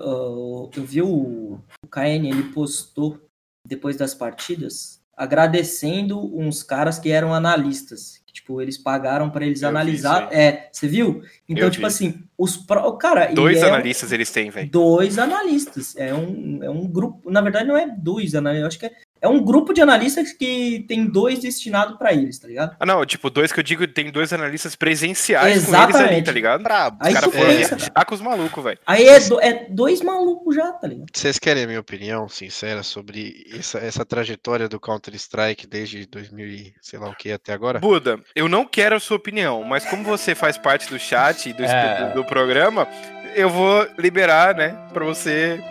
[0.66, 3.20] o- eu vi o, o KN, ele postou
[3.66, 8.22] depois das partidas agradecendo uns caras que eram analistas.
[8.26, 10.28] Que, tipo, eles pagaram pra eles Eu analisar.
[10.32, 11.22] É, você viu?
[11.48, 11.86] Então, Eu tipo vi.
[11.86, 14.68] assim, os pro, cara, Dois é um- analistas eles têm, velho.
[14.70, 15.94] Dois analistas.
[15.96, 17.30] É um, é um grupo.
[17.30, 18.62] Na verdade, não é dois analistas.
[18.62, 18.92] Eu acho que é,
[19.24, 22.76] é um grupo de analistas que tem dois destinados pra eles, tá ligado?
[22.78, 26.24] Ah, não, tipo, dois que eu digo, tem dois analistas presenciais com eles ali, Exatamente.
[26.26, 26.62] tá ligado?
[26.62, 26.98] Brabo.
[27.00, 28.78] Aí Os caras foram pensa, viajar com os malucos, velho.
[28.86, 31.06] Aí é, do- é dois malucos já, tá ligado?
[31.12, 36.74] Vocês querem a minha opinião sincera sobre essa, essa trajetória do Counter-Strike desde 2000 e
[36.82, 37.78] sei lá o que até agora?
[37.78, 41.52] Buda, eu não quero a sua opinião, mas como você faz parte do chat e
[41.52, 42.08] do, É.
[42.10, 42.86] do, do programa,
[43.34, 45.62] eu vou liberar, né, pra você.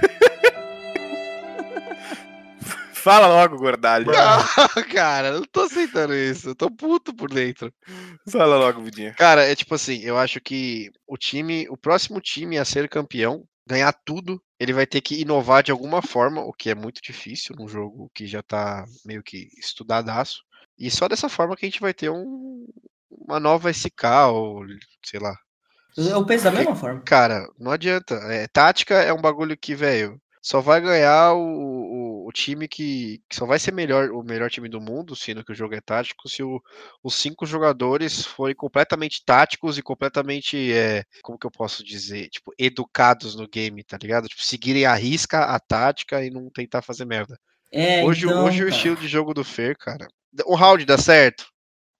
[2.98, 4.10] Fala logo, gordalho.
[4.14, 4.44] Ah,
[4.92, 6.50] cara, eu não tô aceitando isso.
[6.50, 7.72] Eu tô puto por dentro.
[8.28, 9.14] Fala logo, Vidinha.
[9.14, 13.44] Cara, é tipo assim, eu acho que o time, o próximo time a ser campeão,
[13.66, 17.54] ganhar tudo, ele vai ter que inovar de alguma forma, o que é muito difícil
[17.56, 20.42] num jogo que já tá meio que estudadaço.
[20.78, 22.66] E só dessa forma que a gente vai ter um,
[23.10, 24.64] uma nova SK ou
[25.04, 25.34] sei lá.
[25.96, 27.00] Eu penso da mesma forma.
[27.02, 28.14] Cara, não adianta.
[28.14, 31.38] É, tática é um bagulho que, velho, só vai ganhar o,
[32.28, 35.52] o, time que, que só vai ser melhor, o melhor time do mundo, sendo que
[35.52, 36.60] o jogo é tático, se o-
[37.02, 42.52] os cinco jogadores forem completamente táticos e completamente, é, como que eu posso dizer, tipo,
[42.58, 44.28] educados no game, tá ligado?
[44.28, 47.38] Tipo, seguirem a risca a tática e não tentar fazer merda.
[47.72, 50.06] É, hoje então, hoje o estilo de jogo do Fer, cara.
[50.46, 51.46] O round dá certo?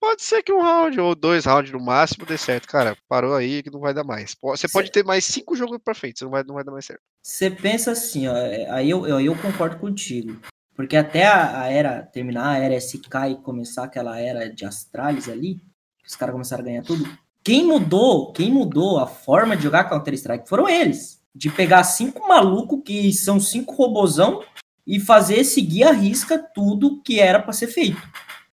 [0.00, 2.96] Pode ser que um round ou dois rounds no máximo dê certo, cara.
[3.08, 4.37] Parou aí que não vai dar mais.
[4.40, 6.84] Você pode ter mais cinco jogos pra frente, você não vai, não vai dar mais
[6.84, 7.02] certo.
[7.22, 10.40] Você pensa assim, ó, é, aí eu, eu, eu concordo contigo.
[10.74, 15.28] Porque até a, a era terminar, a era SK e começar aquela era de Astralis
[15.28, 15.61] ali,
[16.06, 17.04] os caras começaram a ganhar tudo.
[17.42, 21.20] Quem mudou, quem mudou a forma de jogar Counter-Strike foram eles.
[21.34, 24.42] De pegar cinco malucos que são cinco robozão
[24.87, 28.00] e fazer seguir a risca tudo que era pra ser feito.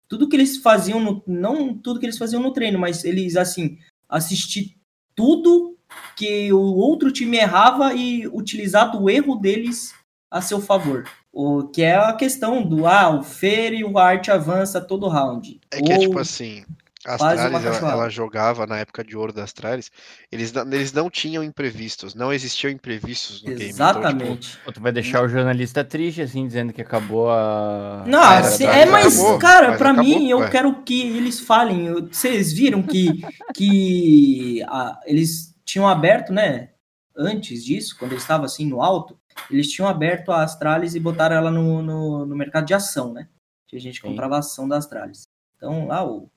[0.08, 3.78] Tudo que eles faziam no, não tudo que eles faziam no treino, mas eles assim,
[4.08, 4.76] assistir
[5.16, 5.78] tudo
[6.16, 9.94] que o outro time errava e utilizar do erro deles
[10.30, 11.08] a seu favor.
[11.32, 15.60] O que é a questão do ah, o Fer e o Art avança todo round.
[15.72, 16.64] É que é Ou- tipo assim,
[17.06, 19.92] Astralis, ela, ela jogava na época de ouro da Astralis,
[20.32, 23.72] eles, não- eles não tinham imprevistos, não existiam imprevistos no game.
[23.72, 24.60] Então, tipo, Exatamente.
[24.74, 28.04] Tu vai deixar o jornalista triste, assim, dizendo que acabou a.
[28.08, 30.50] Não, a era assim, é, mas, acabou, cara, mas pra acabou, mim, eu ué.
[30.50, 31.86] quero que eles falem.
[31.88, 33.22] eu- Vocês viram que,
[33.54, 36.70] que a- eles tinham aberto, né?
[37.16, 39.18] Antes disso, quando eles estavam assim no alto,
[39.50, 43.28] eles tinham aberto a Astralis e botaram ela no, no, no mercado de ação, né?
[43.68, 44.08] Que a gente Sim.
[44.08, 45.24] comprava a ação da Astralis.
[45.58, 46.30] Então, lá o,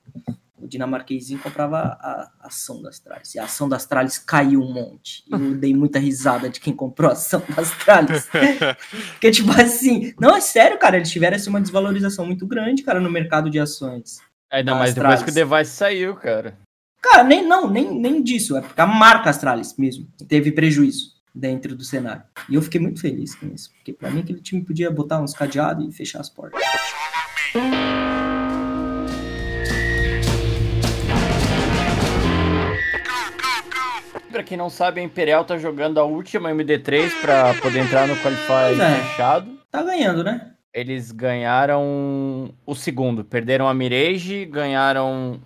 [0.59, 3.35] o dinamarquezinho comprava a, ação da Astralis.
[3.35, 5.23] E a ação da Astralis caiu um monte.
[5.27, 8.27] E eu dei muita risada de quem comprou a ação da Astralis.
[9.13, 12.99] Porque, tipo assim, não, é sério, cara, eles tiveram assim, uma desvalorização muito grande, cara,
[12.99, 14.19] no mercado de ações.
[14.51, 16.57] Ainda da mais depois que o device saiu, cara.
[17.01, 21.75] Cara, nem, não, nem, nem disso, é porque a marca Astralis mesmo teve prejuízo dentro
[21.75, 22.23] do cenário.
[22.49, 25.33] E eu fiquei muito feliz com isso, porque pra mim aquele time podia botar uns
[25.33, 26.61] cadeados e fechar as portas.
[34.37, 38.15] Pra quem não sabe, a Imperial tá jogando a última MD3 pra poder entrar no
[38.17, 39.01] Qualify é.
[39.01, 39.57] fechado.
[39.71, 40.51] Tá ganhando, né?
[40.71, 43.25] Eles ganharam o segundo.
[43.25, 45.39] Perderam a Mirage, ganharam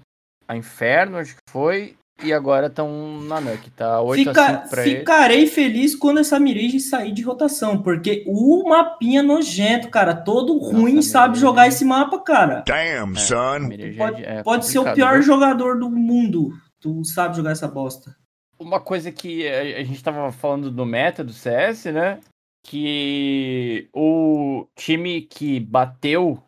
[0.46, 1.94] a Inferno, acho que foi.
[2.22, 3.70] E agora estão na NUC.
[3.72, 5.00] Tá 8 a Fica- 5 pra eles.
[5.00, 10.96] ficarei feliz quando essa Mirage sair de rotação, porque o mapinha nojento, cara, todo ruim
[10.96, 11.42] Nossa, sabe Mirage.
[11.42, 12.62] jogar esse mapa, cara.
[12.68, 13.60] Damn, A son.
[13.70, 15.22] Mirage Pode, é- é pode ser o pior viu?
[15.22, 16.50] jogador do mundo.
[16.82, 18.20] Tu sabe jogar essa bosta.
[18.62, 22.20] Uma coisa que a, gente tava falando do meta do CS, né?
[22.64, 26.42] Que o time que bateu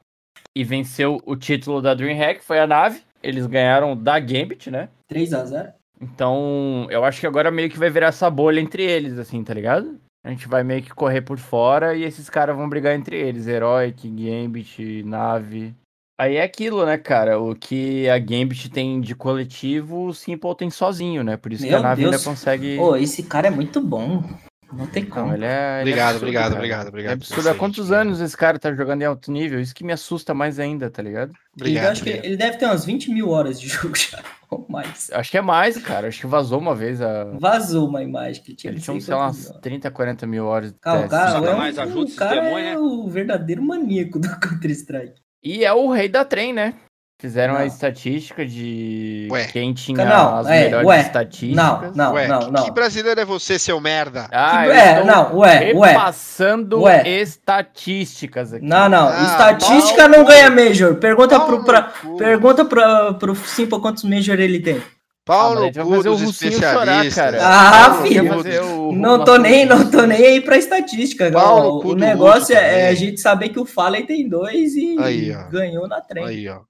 [0.56, 3.02] e venceu o título da DreamHack foi a Nave.
[3.24, 4.90] Eles ganharam da Gambit, né?
[5.08, 8.84] 3 a 0 Então, eu acho que agora meio que vai virar essa bolha entre
[8.84, 10.00] eles, assim, tá ligado?
[10.24, 13.48] A gente vai meio que correr por fora e esses caras vão brigar entre eles.
[13.48, 15.74] Heroic, Gambit, Nave.
[16.18, 17.40] Aí é aquilo, né, cara?
[17.40, 21.38] O que a Gambit tem de coletivo, o Simple tem sozinho, né?
[21.38, 22.14] Por isso que Meu a Nave Deus.
[22.14, 22.78] ainda consegue.
[22.78, 24.24] Pô, esse cara é muito bom.
[24.72, 25.28] Não tem como.
[25.28, 25.50] Não, ele é.
[25.50, 26.56] ele é Obrigado, absurdo, obrigado, cara.
[26.60, 27.50] obrigado, obrigado É absurdo.
[27.50, 28.02] Há quantos cara.
[28.02, 29.60] anos esse cara tá jogando em alto nível?
[29.60, 31.32] Isso que me assusta mais ainda, tá ligado?
[31.56, 31.84] Obrigado.
[31.86, 34.20] eu acho que ele deve ter umas 20 mil horas de jogo já.
[34.50, 35.10] Ou mais.
[35.14, 36.08] Acho que é mais, cara.
[36.08, 37.26] Acho que vazou uma vez a.
[37.40, 38.72] Vazou uma imagem que tinha.
[38.74, 39.62] Ele tinha, sei lá, umas mil horas.
[39.62, 41.16] 30, 40 mil horas de Cara, o teste.
[41.16, 45.22] cara, é, um- ajuda o cara é o verdadeiro maníaco do Counter-Strike.
[45.44, 46.74] E é o rei da trem, né?
[47.20, 47.66] Fizeram a Não.
[47.66, 49.46] estatística de Ué.
[49.46, 51.00] quem tinha Não, as é, melhores ué.
[51.02, 51.56] estatísticas.
[51.56, 52.64] Não, não, Ué, não, que, não.
[52.66, 54.28] que brasileiro é você, seu merda?
[54.30, 55.88] Ah, Que- eu é, não, ué, ué.
[55.92, 57.08] repassando Ué.
[57.08, 58.66] estatísticas aqui.
[58.66, 59.08] Não, não.
[59.08, 60.50] Ah, Estatística não ganha.
[60.50, 60.96] Major.
[60.96, 64.82] Pergunta pro, pra, pergunta pra, pro Simple quantos Major ele tem.
[65.26, 67.16] Pau Ah, o Russinho chorar, especialistas.
[67.16, 67.38] cara.
[67.42, 68.60] Ah, filho.
[68.90, 71.32] o- Não o tô nem, não tô nem aí pra estatística.
[71.32, 71.64] Pau ó.
[71.76, 74.76] no cu O do negócio é, é a gente saber que o Fallen tem dois
[74.76, 76.26] e Aí, ganhou na trem.
[76.26, 76.62] Aí, ó.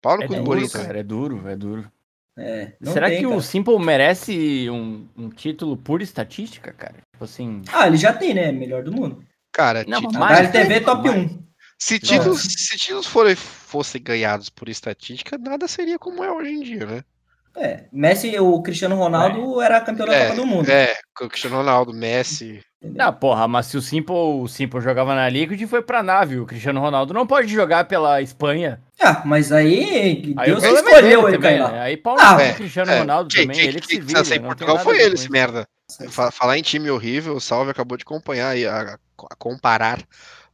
[0.00, 1.92] Pau no É duro, cara, é duro, é duro.
[2.36, 3.36] É, Será tem, que cara.
[3.36, 6.94] o Simple merece um, um título por estatística, cara?
[7.12, 7.62] Tipo assim.
[7.72, 8.50] Ah, ele já tem, né?
[8.50, 9.22] Melhor do mundo.
[9.52, 10.80] Cara, Não, título- Mais, né?
[10.80, 11.30] top Mais.
[11.30, 11.42] 1.
[11.78, 16.62] se títulos, se títulos forem, fossem ganhados por estatística, nada seria como é hoje em
[16.62, 17.04] dia, né?
[17.56, 20.70] É, Messi, o Cristiano Ronaldo era campeão da Copa do Mundo.
[20.70, 22.62] É, o Cristiano Ronaldo, Messi.
[22.82, 23.06] entendeu?
[23.06, 26.38] Ah, porra, mas se o Simple, o Simple jogava na Liquid e foi pra nave,
[26.38, 28.80] o Cristiano Ronaldo não pode jogar pela Espanha.
[28.98, 31.72] Ah, mas aí Aí Deus é escolheu ele também, cair lá.
[31.72, 31.80] né?
[31.80, 32.98] Aí Paulo Ah, é, o Cristiano é.
[33.00, 34.24] Ronaldo também, quem- ele que quem se vira.
[34.24, 35.66] ser em Portugal foi ele, esse merda.
[36.08, 38.96] Fa- Falar em time horrível, o Salve acabou de acompanhar e a,
[39.30, 39.98] a comparar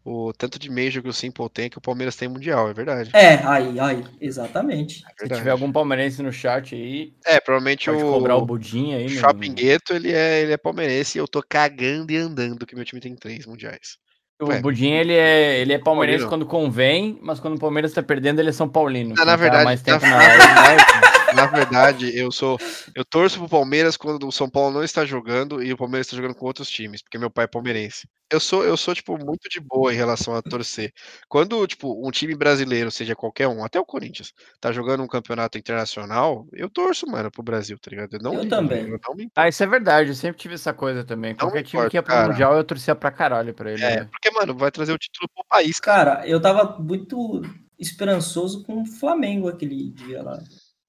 [0.04, 3.10] o tanto de Major que o Simple tem que o Palmeiras tem mundial, é verdade.
[3.12, 5.04] É, aí, aí, exatamente.
[5.20, 8.96] É Se tiver algum palmeirense no chat aí, É, provavelmente pode o, cobrar o budinho
[8.96, 9.08] aí.
[9.08, 12.84] Shopping Gueto, ele é, ele é palmeirense e eu tô cagando e andando que meu
[12.84, 13.98] time tem três mundiais.
[14.40, 14.46] O.
[14.60, 16.46] Budinho, ele é, ele é palmeirense Paulino.
[16.46, 19.14] quando convém, mas quando o Palmeiras tá perdendo, ele é São Paulino.
[19.18, 22.58] Ah, na tá verdade, mais na- tempo na live, na verdade, eu sou.
[22.94, 26.16] Eu torço pro Palmeiras quando o São Paulo não está jogando e o Palmeiras está
[26.16, 28.08] jogando com outros times, porque meu pai é palmeirense.
[28.30, 30.92] Eu sou, eu sou, tipo, muito de boa em relação a torcer.
[31.28, 35.56] Quando, tipo, um time brasileiro, seja qualquer um, até o Corinthians, tá jogando um campeonato
[35.56, 38.12] internacional, eu torço, mano, pro Brasil, tá ligado?
[38.12, 38.86] Eu, não Eu ligo, também.
[38.86, 39.30] Eu não me.
[39.34, 41.34] Ah, isso é verdade, eu sempre tive essa coisa também.
[41.34, 42.28] Qualquer time importa, que ia pro cara.
[42.28, 43.82] Mundial, eu torcia pra caralho pra ele.
[43.82, 44.08] É, né?
[44.10, 45.98] porque, mano, vai trazer o título pro país, cara.
[45.98, 47.42] Cara, eu tava muito
[47.78, 50.38] esperançoso com o Flamengo aquele dia lá.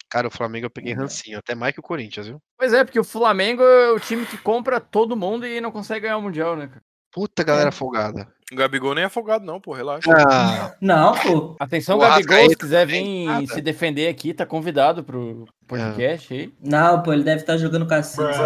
[0.10, 1.02] Cara, o Flamengo eu peguei Uhum.
[1.02, 2.42] rancinho, até mais que o Corinthians, viu?
[2.58, 6.02] Pois é, porque o Flamengo é o time que compra todo mundo e não consegue
[6.02, 6.82] ganhar o Mundial, né, cara?
[7.12, 7.72] Puta galera É.
[7.72, 8.28] folgada.
[8.52, 10.10] O Gabigol nem é afogado, não, pô, relaxa.
[10.12, 11.56] Ah, Não, pô.
[11.60, 13.46] Atenção, O Gabigol, se quiser vir nada.
[13.48, 16.54] se defender aqui, tá convidado pro podcast aí.
[16.60, 18.38] Não, pô, ele deve estar jogando cacete.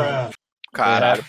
[0.74, 1.24] Caralho.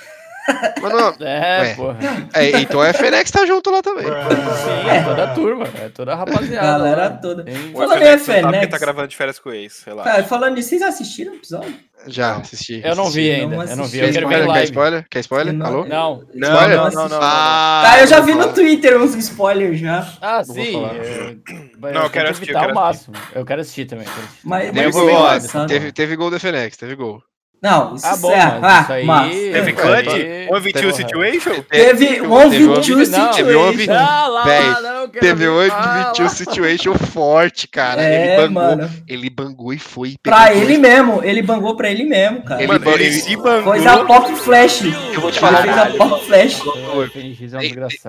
[0.82, 1.74] Mas não, É, Ué.
[1.74, 1.98] porra.
[2.34, 4.04] é, então a FNX tá junto lá também.
[4.04, 6.66] Sim, é toda a turma, é toda a rapaziada.
[6.66, 7.10] Galera lá.
[7.10, 7.44] toda.
[7.44, 10.10] Tem- Falando em FNX não tá gravando de férias com o ex, relaxa.
[10.10, 11.74] Cara, falando nisso, vocês assistiram o episódio?
[12.06, 12.82] Já, assisti.
[12.84, 13.98] Eu não vi ainda, não eu não vi.
[13.98, 13.98] assisti.
[13.98, 14.44] Eu Quer quero ver spoiler?
[14.46, 14.64] Quer live.
[14.70, 15.06] spoiler?
[15.08, 15.54] Quer spoiler?
[15.54, 15.84] Eu não- Alô?
[15.86, 16.24] Não.
[16.34, 16.76] Não, Spoiler?
[16.76, 17.18] não, não, não.
[17.22, 18.52] Ah, Cara, eu já vi no.
[18.52, 20.06] Twitter uns spoilers já.
[20.20, 20.84] Ah, sim.
[20.84, 21.36] é,
[21.78, 23.16] mas Não, eu quero que assistir, eu evitar quero o máximo.
[23.34, 24.04] Eu quero assistir também.
[24.04, 24.40] quero assistir.
[24.46, 25.68] Mas, Teve, mas vou gol, ver engraçado.
[25.68, 27.22] teve, teve gol do FNX, teve gol.
[27.64, 28.58] Não, isso Ah, bom, é.
[28.60, 29.52] mas Ah, isso aí-.
[29.52, 30.04] Teve É, clutch?
[30.12, 31.62] teve- One v two situation?
[31.70, 33.92] Teve um um- two situation.
[33.94, 36.30] Ah, lá, Véi, não, quero Teve admitiu lá.
[36.30, 38.02] situation forte, cara.
[38.02, 38.90] É, ele bangou, mano.
[39.08, 40.14] ele bangou e foi.
[40.22, 41.24] Pra ele mesmo.
[41.24, 42.60] Ele bangou pra ele mesmo, cara.
[42.60, 43.72] Ele Mano, bangou- ele se bangou.
[43.72, 44.82] Coisa pop flash.
[45.14, 46.60] Eu vou te Ele falar fez um a pop flash.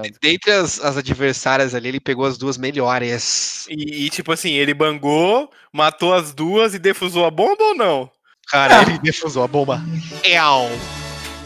[0.03, 3.65] É Dentre as, as adversárias ali, ele pegou as duas melhores.
[3.69, 8.09] E, e, tipo assim, ele bangou, matou as duas e defusou a bomba ou não?
[8.51, 8.81] Cara, Ah.
[8.83, 9.81] ele defusou a bomba.
[10.23, 10.69] Eau.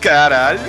[0.01, 0.59] Caralho.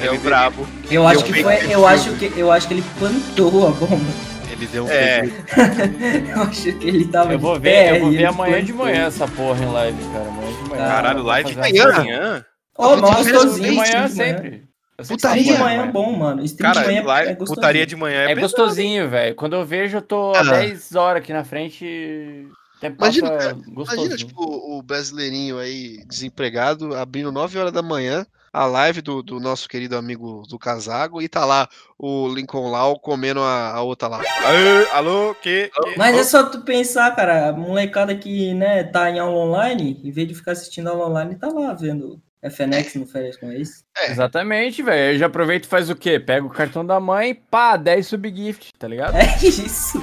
[0.00, 0.66] É o brabo.
[0.90, 1.72] Eu acho Eu que foi.
[1.72, 4.04] Eu acho que, eu acho que ele plantou a bomba.
[4.52, 5.22] Ele deu um É.
[6.34, 7.32] Eu acho que ele tava.
[7.32, 8.86] Eu vou de ver, pé eu vou ver amanhã de plantou.
[8.92, 10.28] manhã essa porra em live, cara.
[10.28, 10.88] Amanhã de manhã.
[10.88, 12.44] Caralho, live de manhã?
[12.76, 13.70] Ô, mó De gostosinho.
[13.70, 14.64] De manhã de sempre.
[15.08, 15.42] Putaria.
[15.54, 16.42] De manhã é bom, mano.
[16.44, 17.54] Stream Cara, de manhã live- é gostosinho.
[17.54, 19.34] putaria de manhã é, É gostosinho, velho.
[19.34, 20.42] Quando eu vejo, eu tô Ah.
[20.42, 22.46] 10 horas aqui na frente.
[22.82, 23.58] Imagina, passa cara.
[23.66, 29.38] Imagina, tipo, o brasileirinho aí, desempregado, abrindo 9 horas da manhã, a live do, do
[29.38, 34.08] nosso querido amigo do Casago, e tá lá o Lincoln Lau comendo a, a outra
[34.08, 34.18] lá.
[34.18, 35.70] Alô, alô, que?
[35.74, 40.00] que- Mas é só tu pensar, cara, a molecada que, né, tá em aula online,
[40.02, 43.84] em vez de ficar assistindo aula online, tá lá vendo FNX no Férias com ex.
[43.96, 44.10] É.
[44.10, 45.14] Exatamente, velho.
[45.14, 46.18] Eu já aproveito e faz o quê?
[46.20, 49.16] Pega o cartão da mãe, pá, 10 subgift, tá ligado?
[49.16, 50.00] É isso.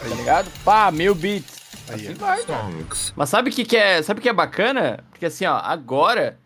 [0.00, 0.50] Tá ligado?
[0.64, 1.53] Pá, mil bits.
[1.88, 2.64] Aí, Assim vai, cara.
[3.14, 4.02] Mas sabe o que, que é?
[4.02, 5.04] Sabe o que é bacana?
[5.10, 6.38] Porque assim, ó, agora,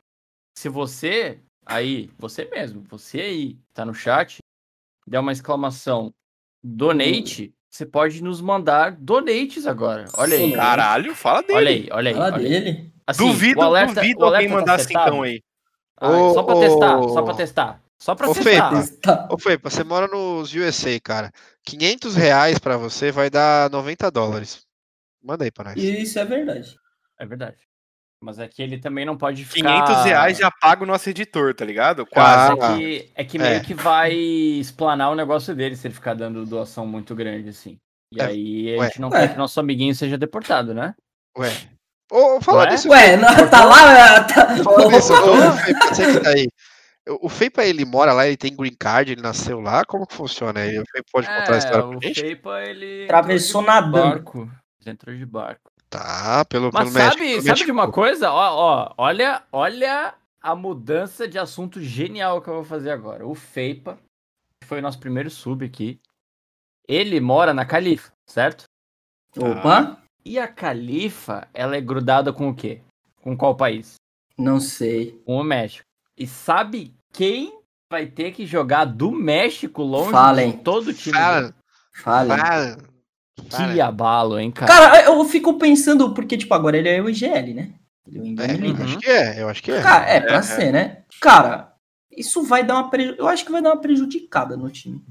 [0.58, 4.38] se você aí, você mesmo, você aí, tá no chat,
[5.06, 6.12] der uma exclamação
[6.62, 10.06] donate, você pode nos mandar donates agora.
[10.16, 10.52] Olha aí.
[10.52, 11.54] Caralho, fala dele.
[11.54, 12.16] Olha aí, olha aí.
[12.16, 12.48] Fala olha aí.
[12.48, 12.92] dele.
[13.06, 15.04] Assim, duvido, o alerta, duvido o alerta alguém tá mandar setado?
[15.04, 15.42] cincão aí.
[16.00, 17.80] Ah, Ô, só pra ô, testar, só pra testar.
[17.98, 19.28] Só pra ô, testar.
[19.30, 21.32] Ô, Fepa, você mora nos USA, cara.
[21.64, 24.67] 500 reais pra você vai dar 90 dólares.
[25.22, 25.76] Manda aí pra nós.
[25.76, 26.76] Isso é verdade.
[27.18, 27.56] É verdade.
[28.22, 29.84] Mas é que ele também não pode ficar...
[29.86, 32.02] 500 reais já paga o nosso editor, tá ligado?
[32.14, 32.72] Ah, Quase.
[32.72, 33.60] É que, é que meio É.
[33.60, 37.78] que vai explanar o negócio dele se ele ficar dando doação muito grande, assim.
[38.12, 38.86] E É, aí a ué.
[38.86, 39.20] gente não Ué.
[39.20, 40.94] quer que nosso amiguinho seja deportado, né?
[41.38, 41.48] Ué.
[42.10, 42.70] Ô, fala Ué?
[42.70, 42.88] disso.
[42.88, 44.24] Ué, não, tá lá.
[44.26, 44.56] Tá...
[44.64, 45.12] Fala disso.
[45.12, 45.52] Ô,
[45.94, 46.48] você que tá aí.
[47.22, 49.84] O Feipa, ele mora lá, ele tem green card, ele nasceu lá?
[49.84, 50.60] Como que funciona?
[50.66, 52.20] Ele o Feipa pode contar a história pra É, o gente?
[52.20, 53.04] Feipa, ele...
[53.04, 53.92] Atravessou de nadando.
[53.92, 54.50] Barco.
[54.86, 55.70] Entrou de barco.
[55.90, 57.18] Tá, pelo, Mas pelo México.
[57.18, 58.30] sabe, sabe de uma coisa?
[58.30, 63.26] Ó, ó, olha, olha a mudança de assunto genial que eu vou fazer agora.
[63.26, 63.98] O Feipa,
[64.62, 65.98] que foi o nosso primeiro sub aqui,
[66.86, 68.64] ele mora na Califa, certo?
[69.36, 72.82] Opa, E a Califa, ela é grudada com o quê?
[73.22, 73.94] Com qual país?
[74.36, 75.20] não sei.
[75.26, 75.84] Com o México.
[76.16, 77.58] E sabe quem
[77.90, 80.52] vai ter que jogar do México longe Falem.
[80.52, 81.16] de todo o time?
[81.92, 82.76] Fala, Fale.
[83.50, 83.72] Fala.
[83.72, 84.72] Que abalo, hein, cara?
[84.72, 87.70] Cara, eu fico pensando, porque, tipo, agora ele é o IGL, né?
[88.06, 88.60] Ele é o É, Uhum.
[88.60, 88.84] Leader.
[88.86, 89.82] acho que é, eu acho que é.
[89.82, 90.98] Cara, é, pra É, ser, né?
[91.20, 91.72] Cara,
[92.10, 92.90] isso vai dar uma.
[92.90, 95.02] preju- Eu acho que vai dar uma prejudicada no time.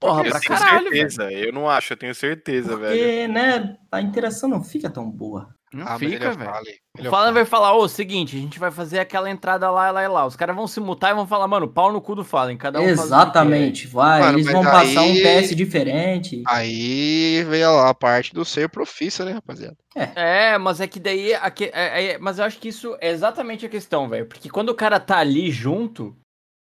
[0.00, 1.10] Porra, eu pra tenho caralho, velho.
[1.10, 1.32] certeza.
[1.32, 2.98] Eu não acho, eu tenho certeza, velho.
[2.98, 5.48] Porque, né, a interação não fica tão boa.
[5.74, 6.50] Não Ah, fica, é velho.
[6.96, 7.32] O é fale.
[7.32, 10.24] vai falar, ô, seguinte, a gente vai fazer aquela entrada lá, lá e lá.
[10.24, 12.56] Os caras vão se mutar e vão falar, mano, pau no cu do Fallen.
[12.56, 14.20] Cada um Exatamente, vai.
[14.20, 16.42] Mano, eles vão passar um aí- PS diferente.
[16.46, 19.76] Aí veio lá a parte do ser profissa, né, rapaziada?
[19.92, 20.12] quer.
[20.16, 21.32] É, mas é que daí.
[21.54, 24.26] que- é- é- mas eu acho que isso é exatamente a questão, velho.
[24.26, 26.16] Porque quando o cara tá ali junto,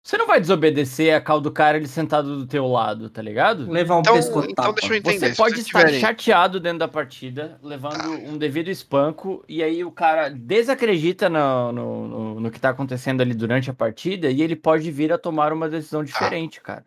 [0.05, 3.71] Você não vai desobedecer a call do cara ele sentado do teu lado, tá ligado?
[3.71, 4.51] Levar um Então, pescotapa.
[4.51, 5.29] então deixa eu entender.
[5.29, 9.91] Você pode estar tiverem- chateado dentro da partida, levando um devido espanco, e aí o
[9.91, 14.57] cara desacredita no, no, no, no que tá acontecendo ali durante a partida, e ele
[14.57, 16.85] pode vir a tomar uma decisão diferente, cara.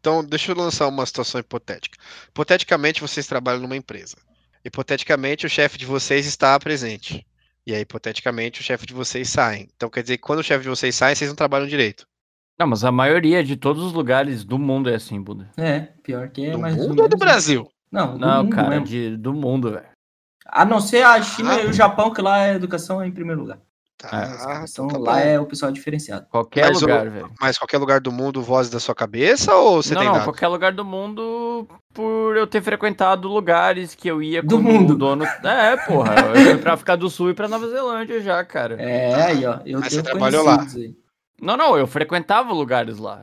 [0.00, 1.98] Então, deixa eu lançar uma situação hipotética.
[2.30, 4.16] Hipoteticamente, vocês trabalham numa empresa.
[4.64, 7.26] Hipoteticamente, o chefe de vocês está presente.
[7.66, 9.68] E aí, hipoteticamente, o chefe de vocês sai.
[9.76, 12.06] Então, quer dizer que quando o chefe de vocês sai, vocês não trabalham direito.
[12.58, 15.48] Não, mas a maioria de todos os lugares do mundo é assim, Buda.
[15.56, 17.68] É, pior que é do mais ou mundo ou do menos Brasil?
[17.90, 18.86] Não, do Não, mundo cara, mesmo.
[18.86, 19.86] de, do mundo, velho.
[20.46, 21.62] A não ser a China Ah.
[21.62, 23.58] e o Japão, que lá a educação é em primeiro lugar.
[23.96, 25.18] Tá, Então então tá lá bom.
[25.18, 26.26] é o pessoal diferenciado.
[26.28, 27.30] Qualquer Mas lugar, velho.
[27.40, 30.24] Mas qualquer lugar do mundo, voz da sua cabeça ou você Não, tem não, dado?
[30.24, 34.96] qualquer lugar do mundo por eu ter frequentado lugares que eu ia Do mundo.
[34.96, 35.24] dono.
[35.24, 36.14] É, porra.
[36.34, 38.74] Eu fui pra África do Sul e pra Nova Zelândia já, cara.
[38.82, 39.60] É, aí, ó.
[39.64, 40.60] Eu Mas tenho você trabalhou lá.
[40.76, 40.94] aí.
[41.40, 43.22] Não, não, eu frequentava lugares lá.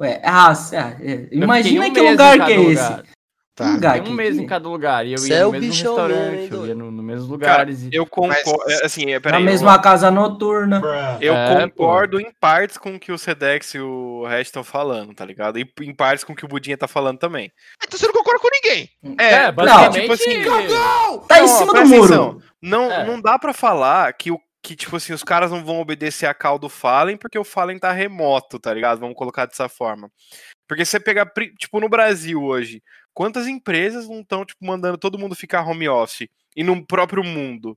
[0.00, 1.28] Ué, ah, ah, é.
[1.30, 2.72] Imagina um que lugar que é lugar.
[3.02, 3.20] esse.
[3.54, 3.66] Tá.
[3.66, 5.04] Que lugar um que- mês que- em cada lugar.
[5.06, 6.74] E eu Cê ia é no o mesmo restaurante, eu ia doido?
[6.76, 7.82] no, mesmos Cara, lugares.
[7.82, 8.62] e- eu concordo.
[8.82, 9.44] Assim, é, Na peraí.
[9.44, 10.80] mesma eu, casa noturna.
[11.20, 11.84] eu É, pô.
[11.84, 15.58] concordo em partes com o que o Sedex e o Red estão falando, tá ligado?
[15.58, 17.52] E em partes com o que o Budinha tá falando também.
[17.84, 18.88] Então você não concorda com ninguém.
[19.18, 20.00] É, Não, basicamente.
[20.00, 22.04] tipo assim, Tá em Não, cima do muro.
[22.04, 22.38] atenção.
[22.62, 23.04] Não, É.
[23.04, 26.34] não dá pra falar que o que, tipo assim, os caras não vão obedecer a
[26.34, 29.00] call do Fallen porque o Fallen tá remoto, tá ligado?
[29.00, 30.10] Vamos colocar dessa forma.
[30.68, 32.82] Porque você pegar, tipo, no Brasil hoje,
[33.12, 36.28] quantas empresas não estão, tipo, mandando todo mundo ficar home office?
[36.54, 37.76] E no próprio mundo?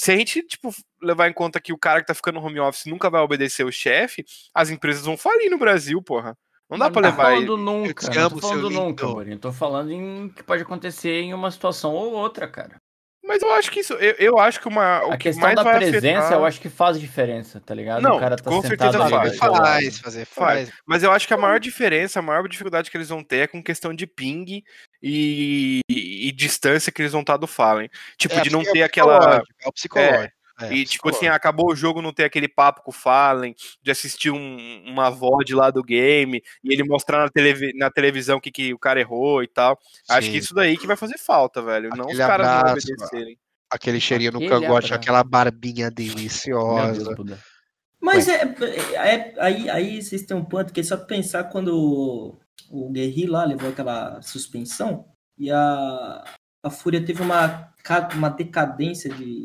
[0.00, 2.86] Se a gente, tipo, levar em conta que o cara que tá ficando home office
[2.86, 4.24] nunca vai obedecer o chefe,
[4.54, 6.38] as empresas vão falir no Brasil, porra.
[6.70, 7.46] Não dá tô levar ele.
[7.46, 9.38] falando nunca, não tô falando nunca, Borinho.
[9.38, 12.80] Tô falando em que pode acontecer em uma situação ou outra, cara.
[13.30, 13.92] Mas eu acho que isso.
[13.94, 15.04] Eu, eu acho que uma.
[15.06, 17.74] O a que questão mais da vai presença afetar- eu acho que faz diferença, tá
[17.74, 18.02] ligado?
[18.02, 19.36] Não, o cara tá com sentado certeza ali faz.
[19.38, 20.70] Faz, fazer, faz.
[20.84, 23.46] Mas eu acho que a maior diferença, a maior dificuldade que eles vão ter é
[23.46, 24.62] com questão de ping
[25.02, 27.88] e, e distância que eles vão estar do Fallen.
[28.18, 29.42] Tipo, É, de não é ter aquela.
[29.64, 30.24] É o psicológico.
[30.24, 30.30] É,
[30.70, 34.30] E tipo assim, acabou o jogo, não ter aquele papo com o Fallen, de assistir
[34.30, 38.50] um- uma VOD lá do game, e ele mostrar na, televi- na televisão o que,
[38.50, 39.78] que o cara errou e tal.
[40.08, 40.32] Acho Sim.
[40.32, 41.90] que isso daí que vai fazer falta, velho.
[41.90, 43.38] não os Aquele caras não abraço, obedecerem.
[43.72, 44.94] Aquele cheirinho no Aquele cangote, abraço.
[44.94, 47.14] aquela barbinha deliciosa.
[48.00, 48.42] Mas é,
[48.94, 52.38] é- aí, aí vocês têm um ponto que é só pensar quando
[52.70, 55.04] o, Guerri lá levou aquela suspensão
[55.38, 56.24] e a,
[56.62, 57.72] a Fúria teve uma,
[58.14, 59.44] uma decadência de,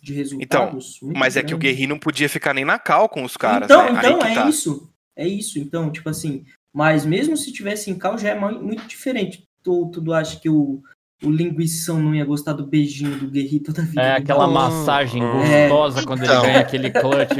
[0.00, 0.98] de resultados.
[1.02, 1.74] muito Mas é que o grande.
[1.76, 3.68] Guerri não podia ficar nem na cal com os caras.
[3.70, 3.98] então, né?
[3.98, 4.48] Então é tá.
[4.48, 4.90] isso.
[5.16, 5.58] É isso.
[5.58, 9.44] Então, tipo assim, mas mesmo se tivesse em cal já é mu- muito diferente.
[9.62, 10.80] Tu, tu acha que o,
[11.24, 14.02] o linguição não ia gostar do beijinho do Guerri toda a vida?
[14.02, 15.32] É aquela massagem hum.
[15.40, 16.42] gostosa quando ele Então.
[16.42, 17.32] ganha aquele clutch.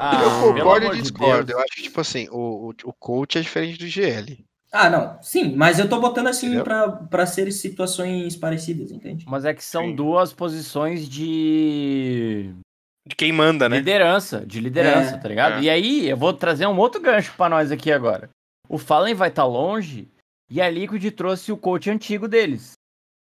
[0.00, 1.44] Ah, eu concordo e discordo.
[1.46, 1.58] Deus.
[1.58, 4.44] Eu acho que, tipo assim, o, o, o coach é diferente do GL.
[4.72, 5.18] Ah, não.
[5.22, 6.62] Sim, mas eu tô botando assim
[7.10, 9.24] pra ser situações parecidas, entende?
[9.28, 9.94] Mas é que são Sim.
[9.96, 12.50] duas posições de
[13.06, 13.78] De quem manda, né?
[13.78, 15.58] liderança, de liderança, É, tá ligado?
[15.58, 15.62] é.
[15.62, 18.28] E aí, eu vou trazer um outro gancho pra nós aqui agora.
[18.68, 20.06] O Fallen vai estar longe
[20.50, 22.72] e a Liquid trouxe o coach antigo deles.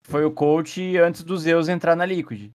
[0.02, 2.50] Foi o coach antes dos Zeus entrar na Liquid.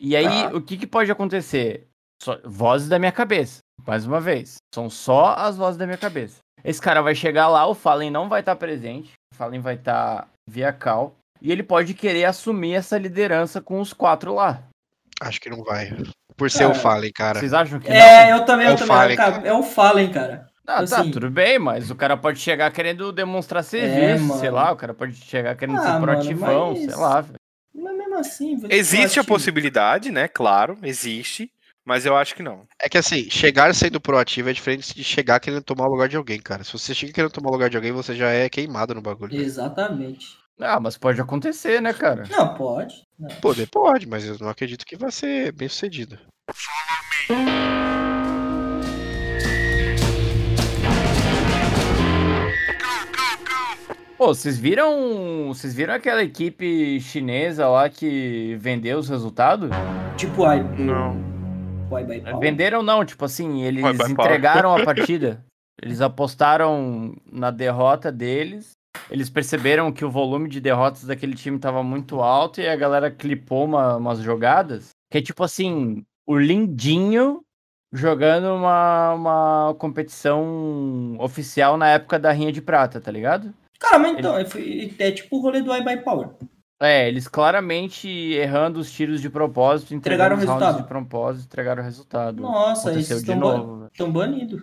[0.00, 0.50] E aí, Ah.
[0.56, 1.86] o que, que pode acontecer?
[2.20, 4.56] Só- vozes da minha cabeça, mais uma vez.
[4.74, 6.38] São só as vozes da minha cabeça.
[6.64, 9.12] Esse cara vai chegar lá, o Fallen não vai estar presente.
[9.32, 11.14] O Fallen vai estar via cal.
[11.40, 14.62] E ele pode querer assumir essa liderança com os quatro lá.
[15.20, 15.92] Acho que não vai.
[16.36, 17.40] Por ser o Cara, Fallen, cara.
[17.40, 18.38] Vocês acham que É, não?
[18.38, 18.96] eu também, É eu o também.
[18.96, 20.46] Fallen, cara, é o Fallen, cara.
[20.66, 24.50] Ah, tá, assim- tudo bem, mas o cara pode chegar querendo demonstrar serviço, É, sei
[24.50, 27.24] lá, o cara pode chegar querendo Ah, ser mano, proativão, mas- sei lá.
[27.74, 28.60] Mas mesmo assim.
[28.70, 30.28] Existe a possibilidade, né?
[30.28, 31.50] Claro, existe.
[31.84, 32.64] Mas eu acho que não.
[32.80, 36.16] É que assim, chegar sendo proativo é diferente de chegar querendo tomar o lugar de
[36.16, 36.62] alguém, cara.
[36.62, 39.34] Se você chega querendo tomar o lugar de alguém, você já é queimado no bagulho.
[39.34, 40.38] Exatamente.
[40.60, 42.22] Ah, mas pode acontecer, né, cara?
[42.30, 42.94] Não, pode.
[43.18, 43.28] Não.
[43.36, 46.18] Poder pode, mas eu não acredito que vai ser bem sucedido.
[54.16, 55.48] Pô, vocês viram.
[55.48, 59.70] Vocês viram aquela equipe chinesa lá que vendeu os resultados?
[60.16, 61.31] Tipo, ai, Não.
[61.92, 62.40] Bye Bye Power.
[62.40, 65.44] Venderam não, tipo assim, eles entregaram a partida.
[65.80, 68.70] Eles apostaram na derrota deles.
[69.10, 73.10] Eles perceberam que o volume de derrotas daquele time tava muito alto e a galera
[73.10, 74.90] clipou uma- umas jogadas.
[75.10, 77.40] Que é tipo assim, o Lindinho
[77.92, 83.52] jogando uma, uma competição oficial na época da Rinha de Prata, tá ligado?
[83.78, 86.30] Cara, mas então, é, foi- é tipo o rolê do Bye Bye Power.
[86.82, 90.82] É, eles claramente errando os tiros de propósito, Entregaram o resultado.
[90.82, 92.42] de propósito, entregaram o resultado.
[92.42, 93.86] Nossa, Aconteceu esses de estão velho.
[93.92, 94.62] Estão banidos.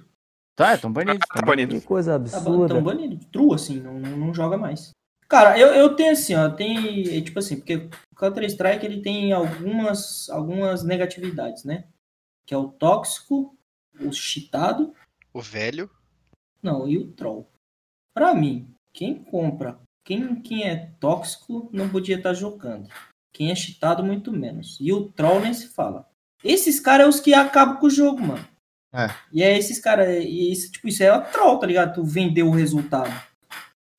[0.55, 1.25] Tá, tão banidos.
[1.33, 1.79] Tá banido.
[1.79, 2.65] Que coisa Tá absurda.
[2.73, 3.25] então banido.
[3.31, 4.91] True, assim, não, não, joga mais.
[5.29, 7.75] Cara, eu, eu tenho assim, ó, tem, é, tipo assim, porque
[8.11, 11.85] o Counter-Strike ele tem algumas, algumas negatividades, né?
[12.45, 13.55] Que é o tóxico,
[14.01, 14.93] o cheatado,
[15.33, 15.89] O velho.
[16.61, 17.47] não, e o troll.
[18.13, 19.79] Pra mim, quem compra,
[20.09, 22.89] quem, quem é tóxico não podia estar jogando.
[23.31, 24.75] Quem é cheatado, muito menos.
[24.81, 26.09] E o troll nem se fala.
[26.43, 28.43] Esses caras é os que acabam com o jogo, mano.
[28.91, 29.07] É.
[29.31, 31.93] E é esses caras, e esse, tipo, isso é o troll, tá ligado?
[31.93, 33.13] Tu vendeu o resultado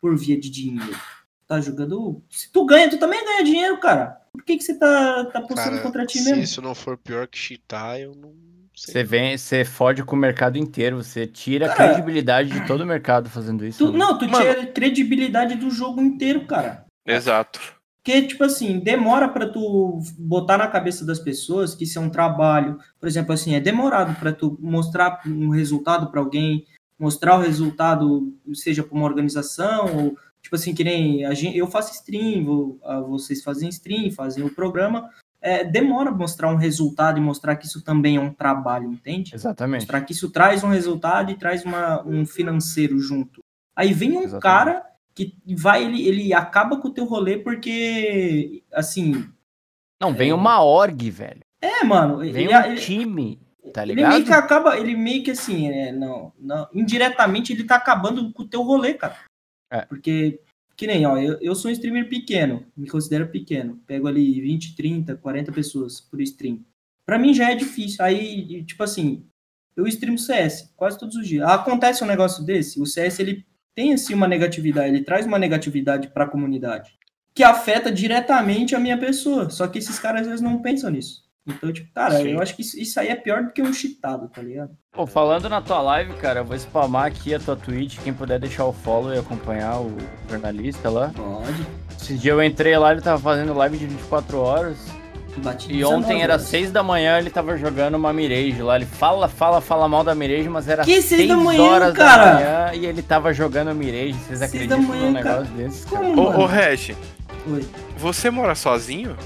[0.01, 0.99] por via de dinheiro.
[1.47, 2.21] Tá jogando.
[2.29, 4.21] Se tu ganha, tu também ganha dinheiro, cara.
[4.33, 6.43] Por que, que você tá, tá postando Cara, contra ti se mesmo?
[6.43, 8.35] isso não for pior que cheatar, eu não.
[8.75, 12.87] Você vem, você fode com o mercado inteiro, você tira a credibilidade de todo o
[12.87, 13.85] mercado fazendo isso.
[13.87, 13.99] Tu- né?
[13.99, 14.45] não, tu Mano.
[14.45, 16.87] tira a credibilidade do jogo inteiro, cara.
[17.07, 17.61] Exato.
[18.03, 22.09] Porque, tipo assim, demora pra tu botar na cabeça das pessoas que isso é um
[22.09, 22.79] trabalho.
[22.99, 26.65] Por exemplo, assim, é demorado pra tu mostrar um resultado pra alguém,
[26.99, 31.67] mostrar o resultado, seja pra uma organização, ou, tipo assim, que nem a gente, eu
[31.67, 35.11] faço stream, vou- ah, vocês fazem stream, fazem o programa.
[35.43, 39.35] É, demora mostrar um resultado e mostrar que isso também é um trabalho, entende?
[39.35, 39.81] Exatamente.
[39.83, 43.41] Mostrar que isso traz um resultado e traz uma, um financeiro junto.
[43.75, 44.43] Aí vem um Exatamente.
[44.43, 49.29] cara que vai, ele, ele acaba com o teu rolê porque, assim,
[50.01, 51.41] Não, vem uma org, velho.
[51.63, 53.41] é, mano, Vem ele, um ele, time,
[53.73, 54.39] tá ele meio que ligado?
[54.45, 58.63] acaba, ele meio que assim, é, não, não, indiretamente ele tá acabando com o teu
[58.63, 59.17] rolê, cara.
[59.73, 59.83] É.
[59.87, 60.41] Porque,
[60.81, 64.75] que nem, ó, eu, eu sou um streamer pequeno, me considero pequeno, pego ali 20,
[64.75, 66.65] 30, 40 pessoas por stream.
[67.05, 69.27] Pra mim já é difícil, aí, tipo assim,
[69.77, 71.47] eu streamo CS quase todos os dias.
[71.47, 76.09] Acontece um negócio desse, o CS ele tem assim uma negatividade, ele traz uma negatividade
[76.09, 76.99] pra comunidade
[77.35, 79.51] que afeta diretamente a minha pessoa.
[79.51, 81.23] Só que esses caras às vezes não pensam nisso.
[81.51, 82.29] Então, tipo, cara, Sim.
[82.33, 84.71] eu acho que isso, isso aí é pior do que um cheatado, tá ligado?
[84.93, 88.39] Pô, falando na tua live, cara, eu vou spamar aqui a tua Twitch, quem puder
[88.41, 89.97] deixar o follow e acompanhar o
[90.29, 91.11] jornalista lá.
[91.15, 91.67] Pode.
[92.01, 94.77] Esse dia eu entrei lá, ele tava fazendo live de 24 horas.
[95.37, 96.47] Bati E 19 ontem era horas.
[96.47, 98.75] 6 da manhã, ele tava jogando uma Mirage lá.
[98.75, 101.95] Ele fala, fala, fala mal da Mirage, mas era Que 6 da 6 manhã, horas
[101.95, 102.25] cara?
[102.25, 104.15] da manhã e ele tava jogando Mirage.
[104.15, 105.41] Vocês acreditam manhã, num cara.
[105.43, 105.87] negócio desse?
[105.87, 106.05] cara?
[106.05, 106.97] Como, Ô, ô Reg,
[107.49, 107.65] Oi.
[107.97, 109.17] você mora sozinho?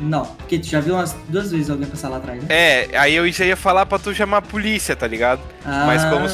[0.00, 2.46] Não, porque tu já viu umas duas vezes alguém passar lá atrás, né?
[2.48, 5.40] É, aí eu já ia falar pra tu chamar a polícia, tá ligado?
[5.64, 6.26] Mas Ah, como,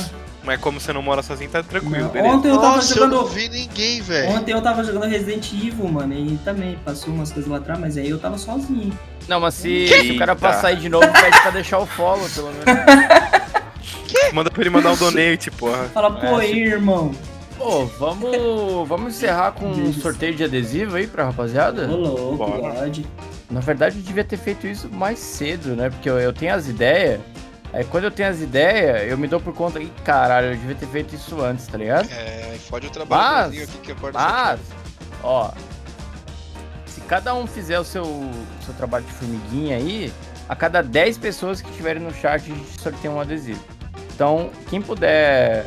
[0.45, 2.09] mas como você não mora sozinho, tá tranquilo, não.
[2.09, 2.35] beleza.
[2.37, 3.35] Ontem eu tava Nossa, eu não jogando.
[3.35, 4.31] vi ninguém, velho.
[4.31, 7.97] Ontem eu tava jogando Resident Evil, mano, e também passou umas coisas lá atrás, mas
[7.99, 8.99] aí eu tava sozinho.
[9.29, 12.29] Não, mas se, se o cara passar aí de novo, pede pra deixar o follow,
[12.31, 12.65] pelo menos.
[14.33, 15.85] Manda pra ele mandar um donate, porra.
[15.93, 17.13] Fala, pô, É, aí, irmão.
[17.61, 21.87] Pô, vamos, vamos encerrar com um sorteio de adesivo aí pra rapaziada?
[21.87, 22.73] Ô, louco, Bora.
[22.75, 23.07] pode.
[23.51, 25.91] Na verdade, eu devia ter feito isso mais cedo, né?
[25.91, 27.21] Porque eu, eu tenho as ideias.
[27.71, 29.79] Aí quando eu tenho as ideias, eu me dou por conta.
[29.79, 32.09] Ih, caralho, eu devia ter feito isso antes, tá ligado?
[32.11, 34.61] É, fode o trabalho Mas- aqui que acorda Mas,
[35.23, 35.53] ó.
[36.87, 38.05] Se cada um fizer o seu,
[38.65, 40.11] seu trabalho de formiguinha aí,
[40.49, 43.63] a cada 10 pessoas que estiverem no chat, a gente sorteia um adesivo.
[44.15, 45.67] Então, quem puder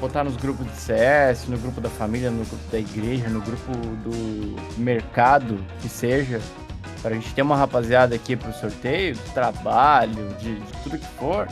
[0.00, 3.72] botar nos grupos de CS, no grupo da família, no grupo da igreja, no grupo
[3.72, 6.40] do mercado, que seja,
[7.02, 11.48] pra gente ter uma rapaziada aqui pro sorteio, do trabalho, de, de tudo que for.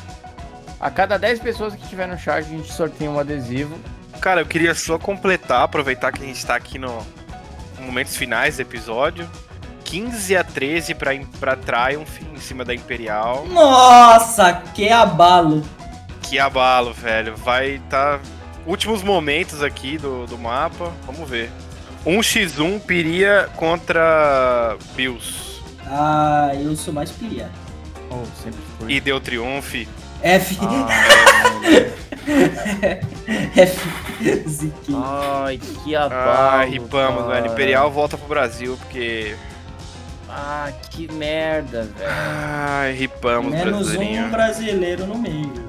[0.78, 3.78] A cada 10 pessoas que estiver no chat, a gente sorteia um adesivo.
[4.20, 7.04] Cara, eu queria só completar, aproveitar que a gente tá aqui no
[7.78, 9.28] no momentos finais do episódio.
[9.84, 13.46] 15 a 13 pra, pra Triumph em cima da Imperial.
[13.46, 15.62] Nossa, que abalo.
[16.22, 17.36] Que abalo, velho.
[17.36, 18.18] Vai tá.
[18.66, 20.92] Últimos momentos aqui do, do mapa.
[21.06, 21.50] Vamos ver.
[22.04, 25.60] 1x1 Piria contra Bills.
[25.86, 27.48] Ah, eu sou mais piria.
[28.10, 28.92] Oh, sempre foi.
[28.92, 29.86] E deu triunfo.
[30.22, 30.58] F.
[30.62, 30.88] Ah,
[33.56, 34.48] F.
[34.48, 35.02] Ziquinho.
[35.04, 36.20] Ai, que abalo.
[36.20, 37.40] Ah, ripamos, cara.
[37.40, 37.52] velho.
[37.52, 39.36] Imperial volta pro Brasil, porque.
[40.28, 42.10] Ah, que merda, velho.
[42.10, 44.26] Ai, ripamos, Menos brasileirinho.
[44.26, 45.65] um brasileiro no meio.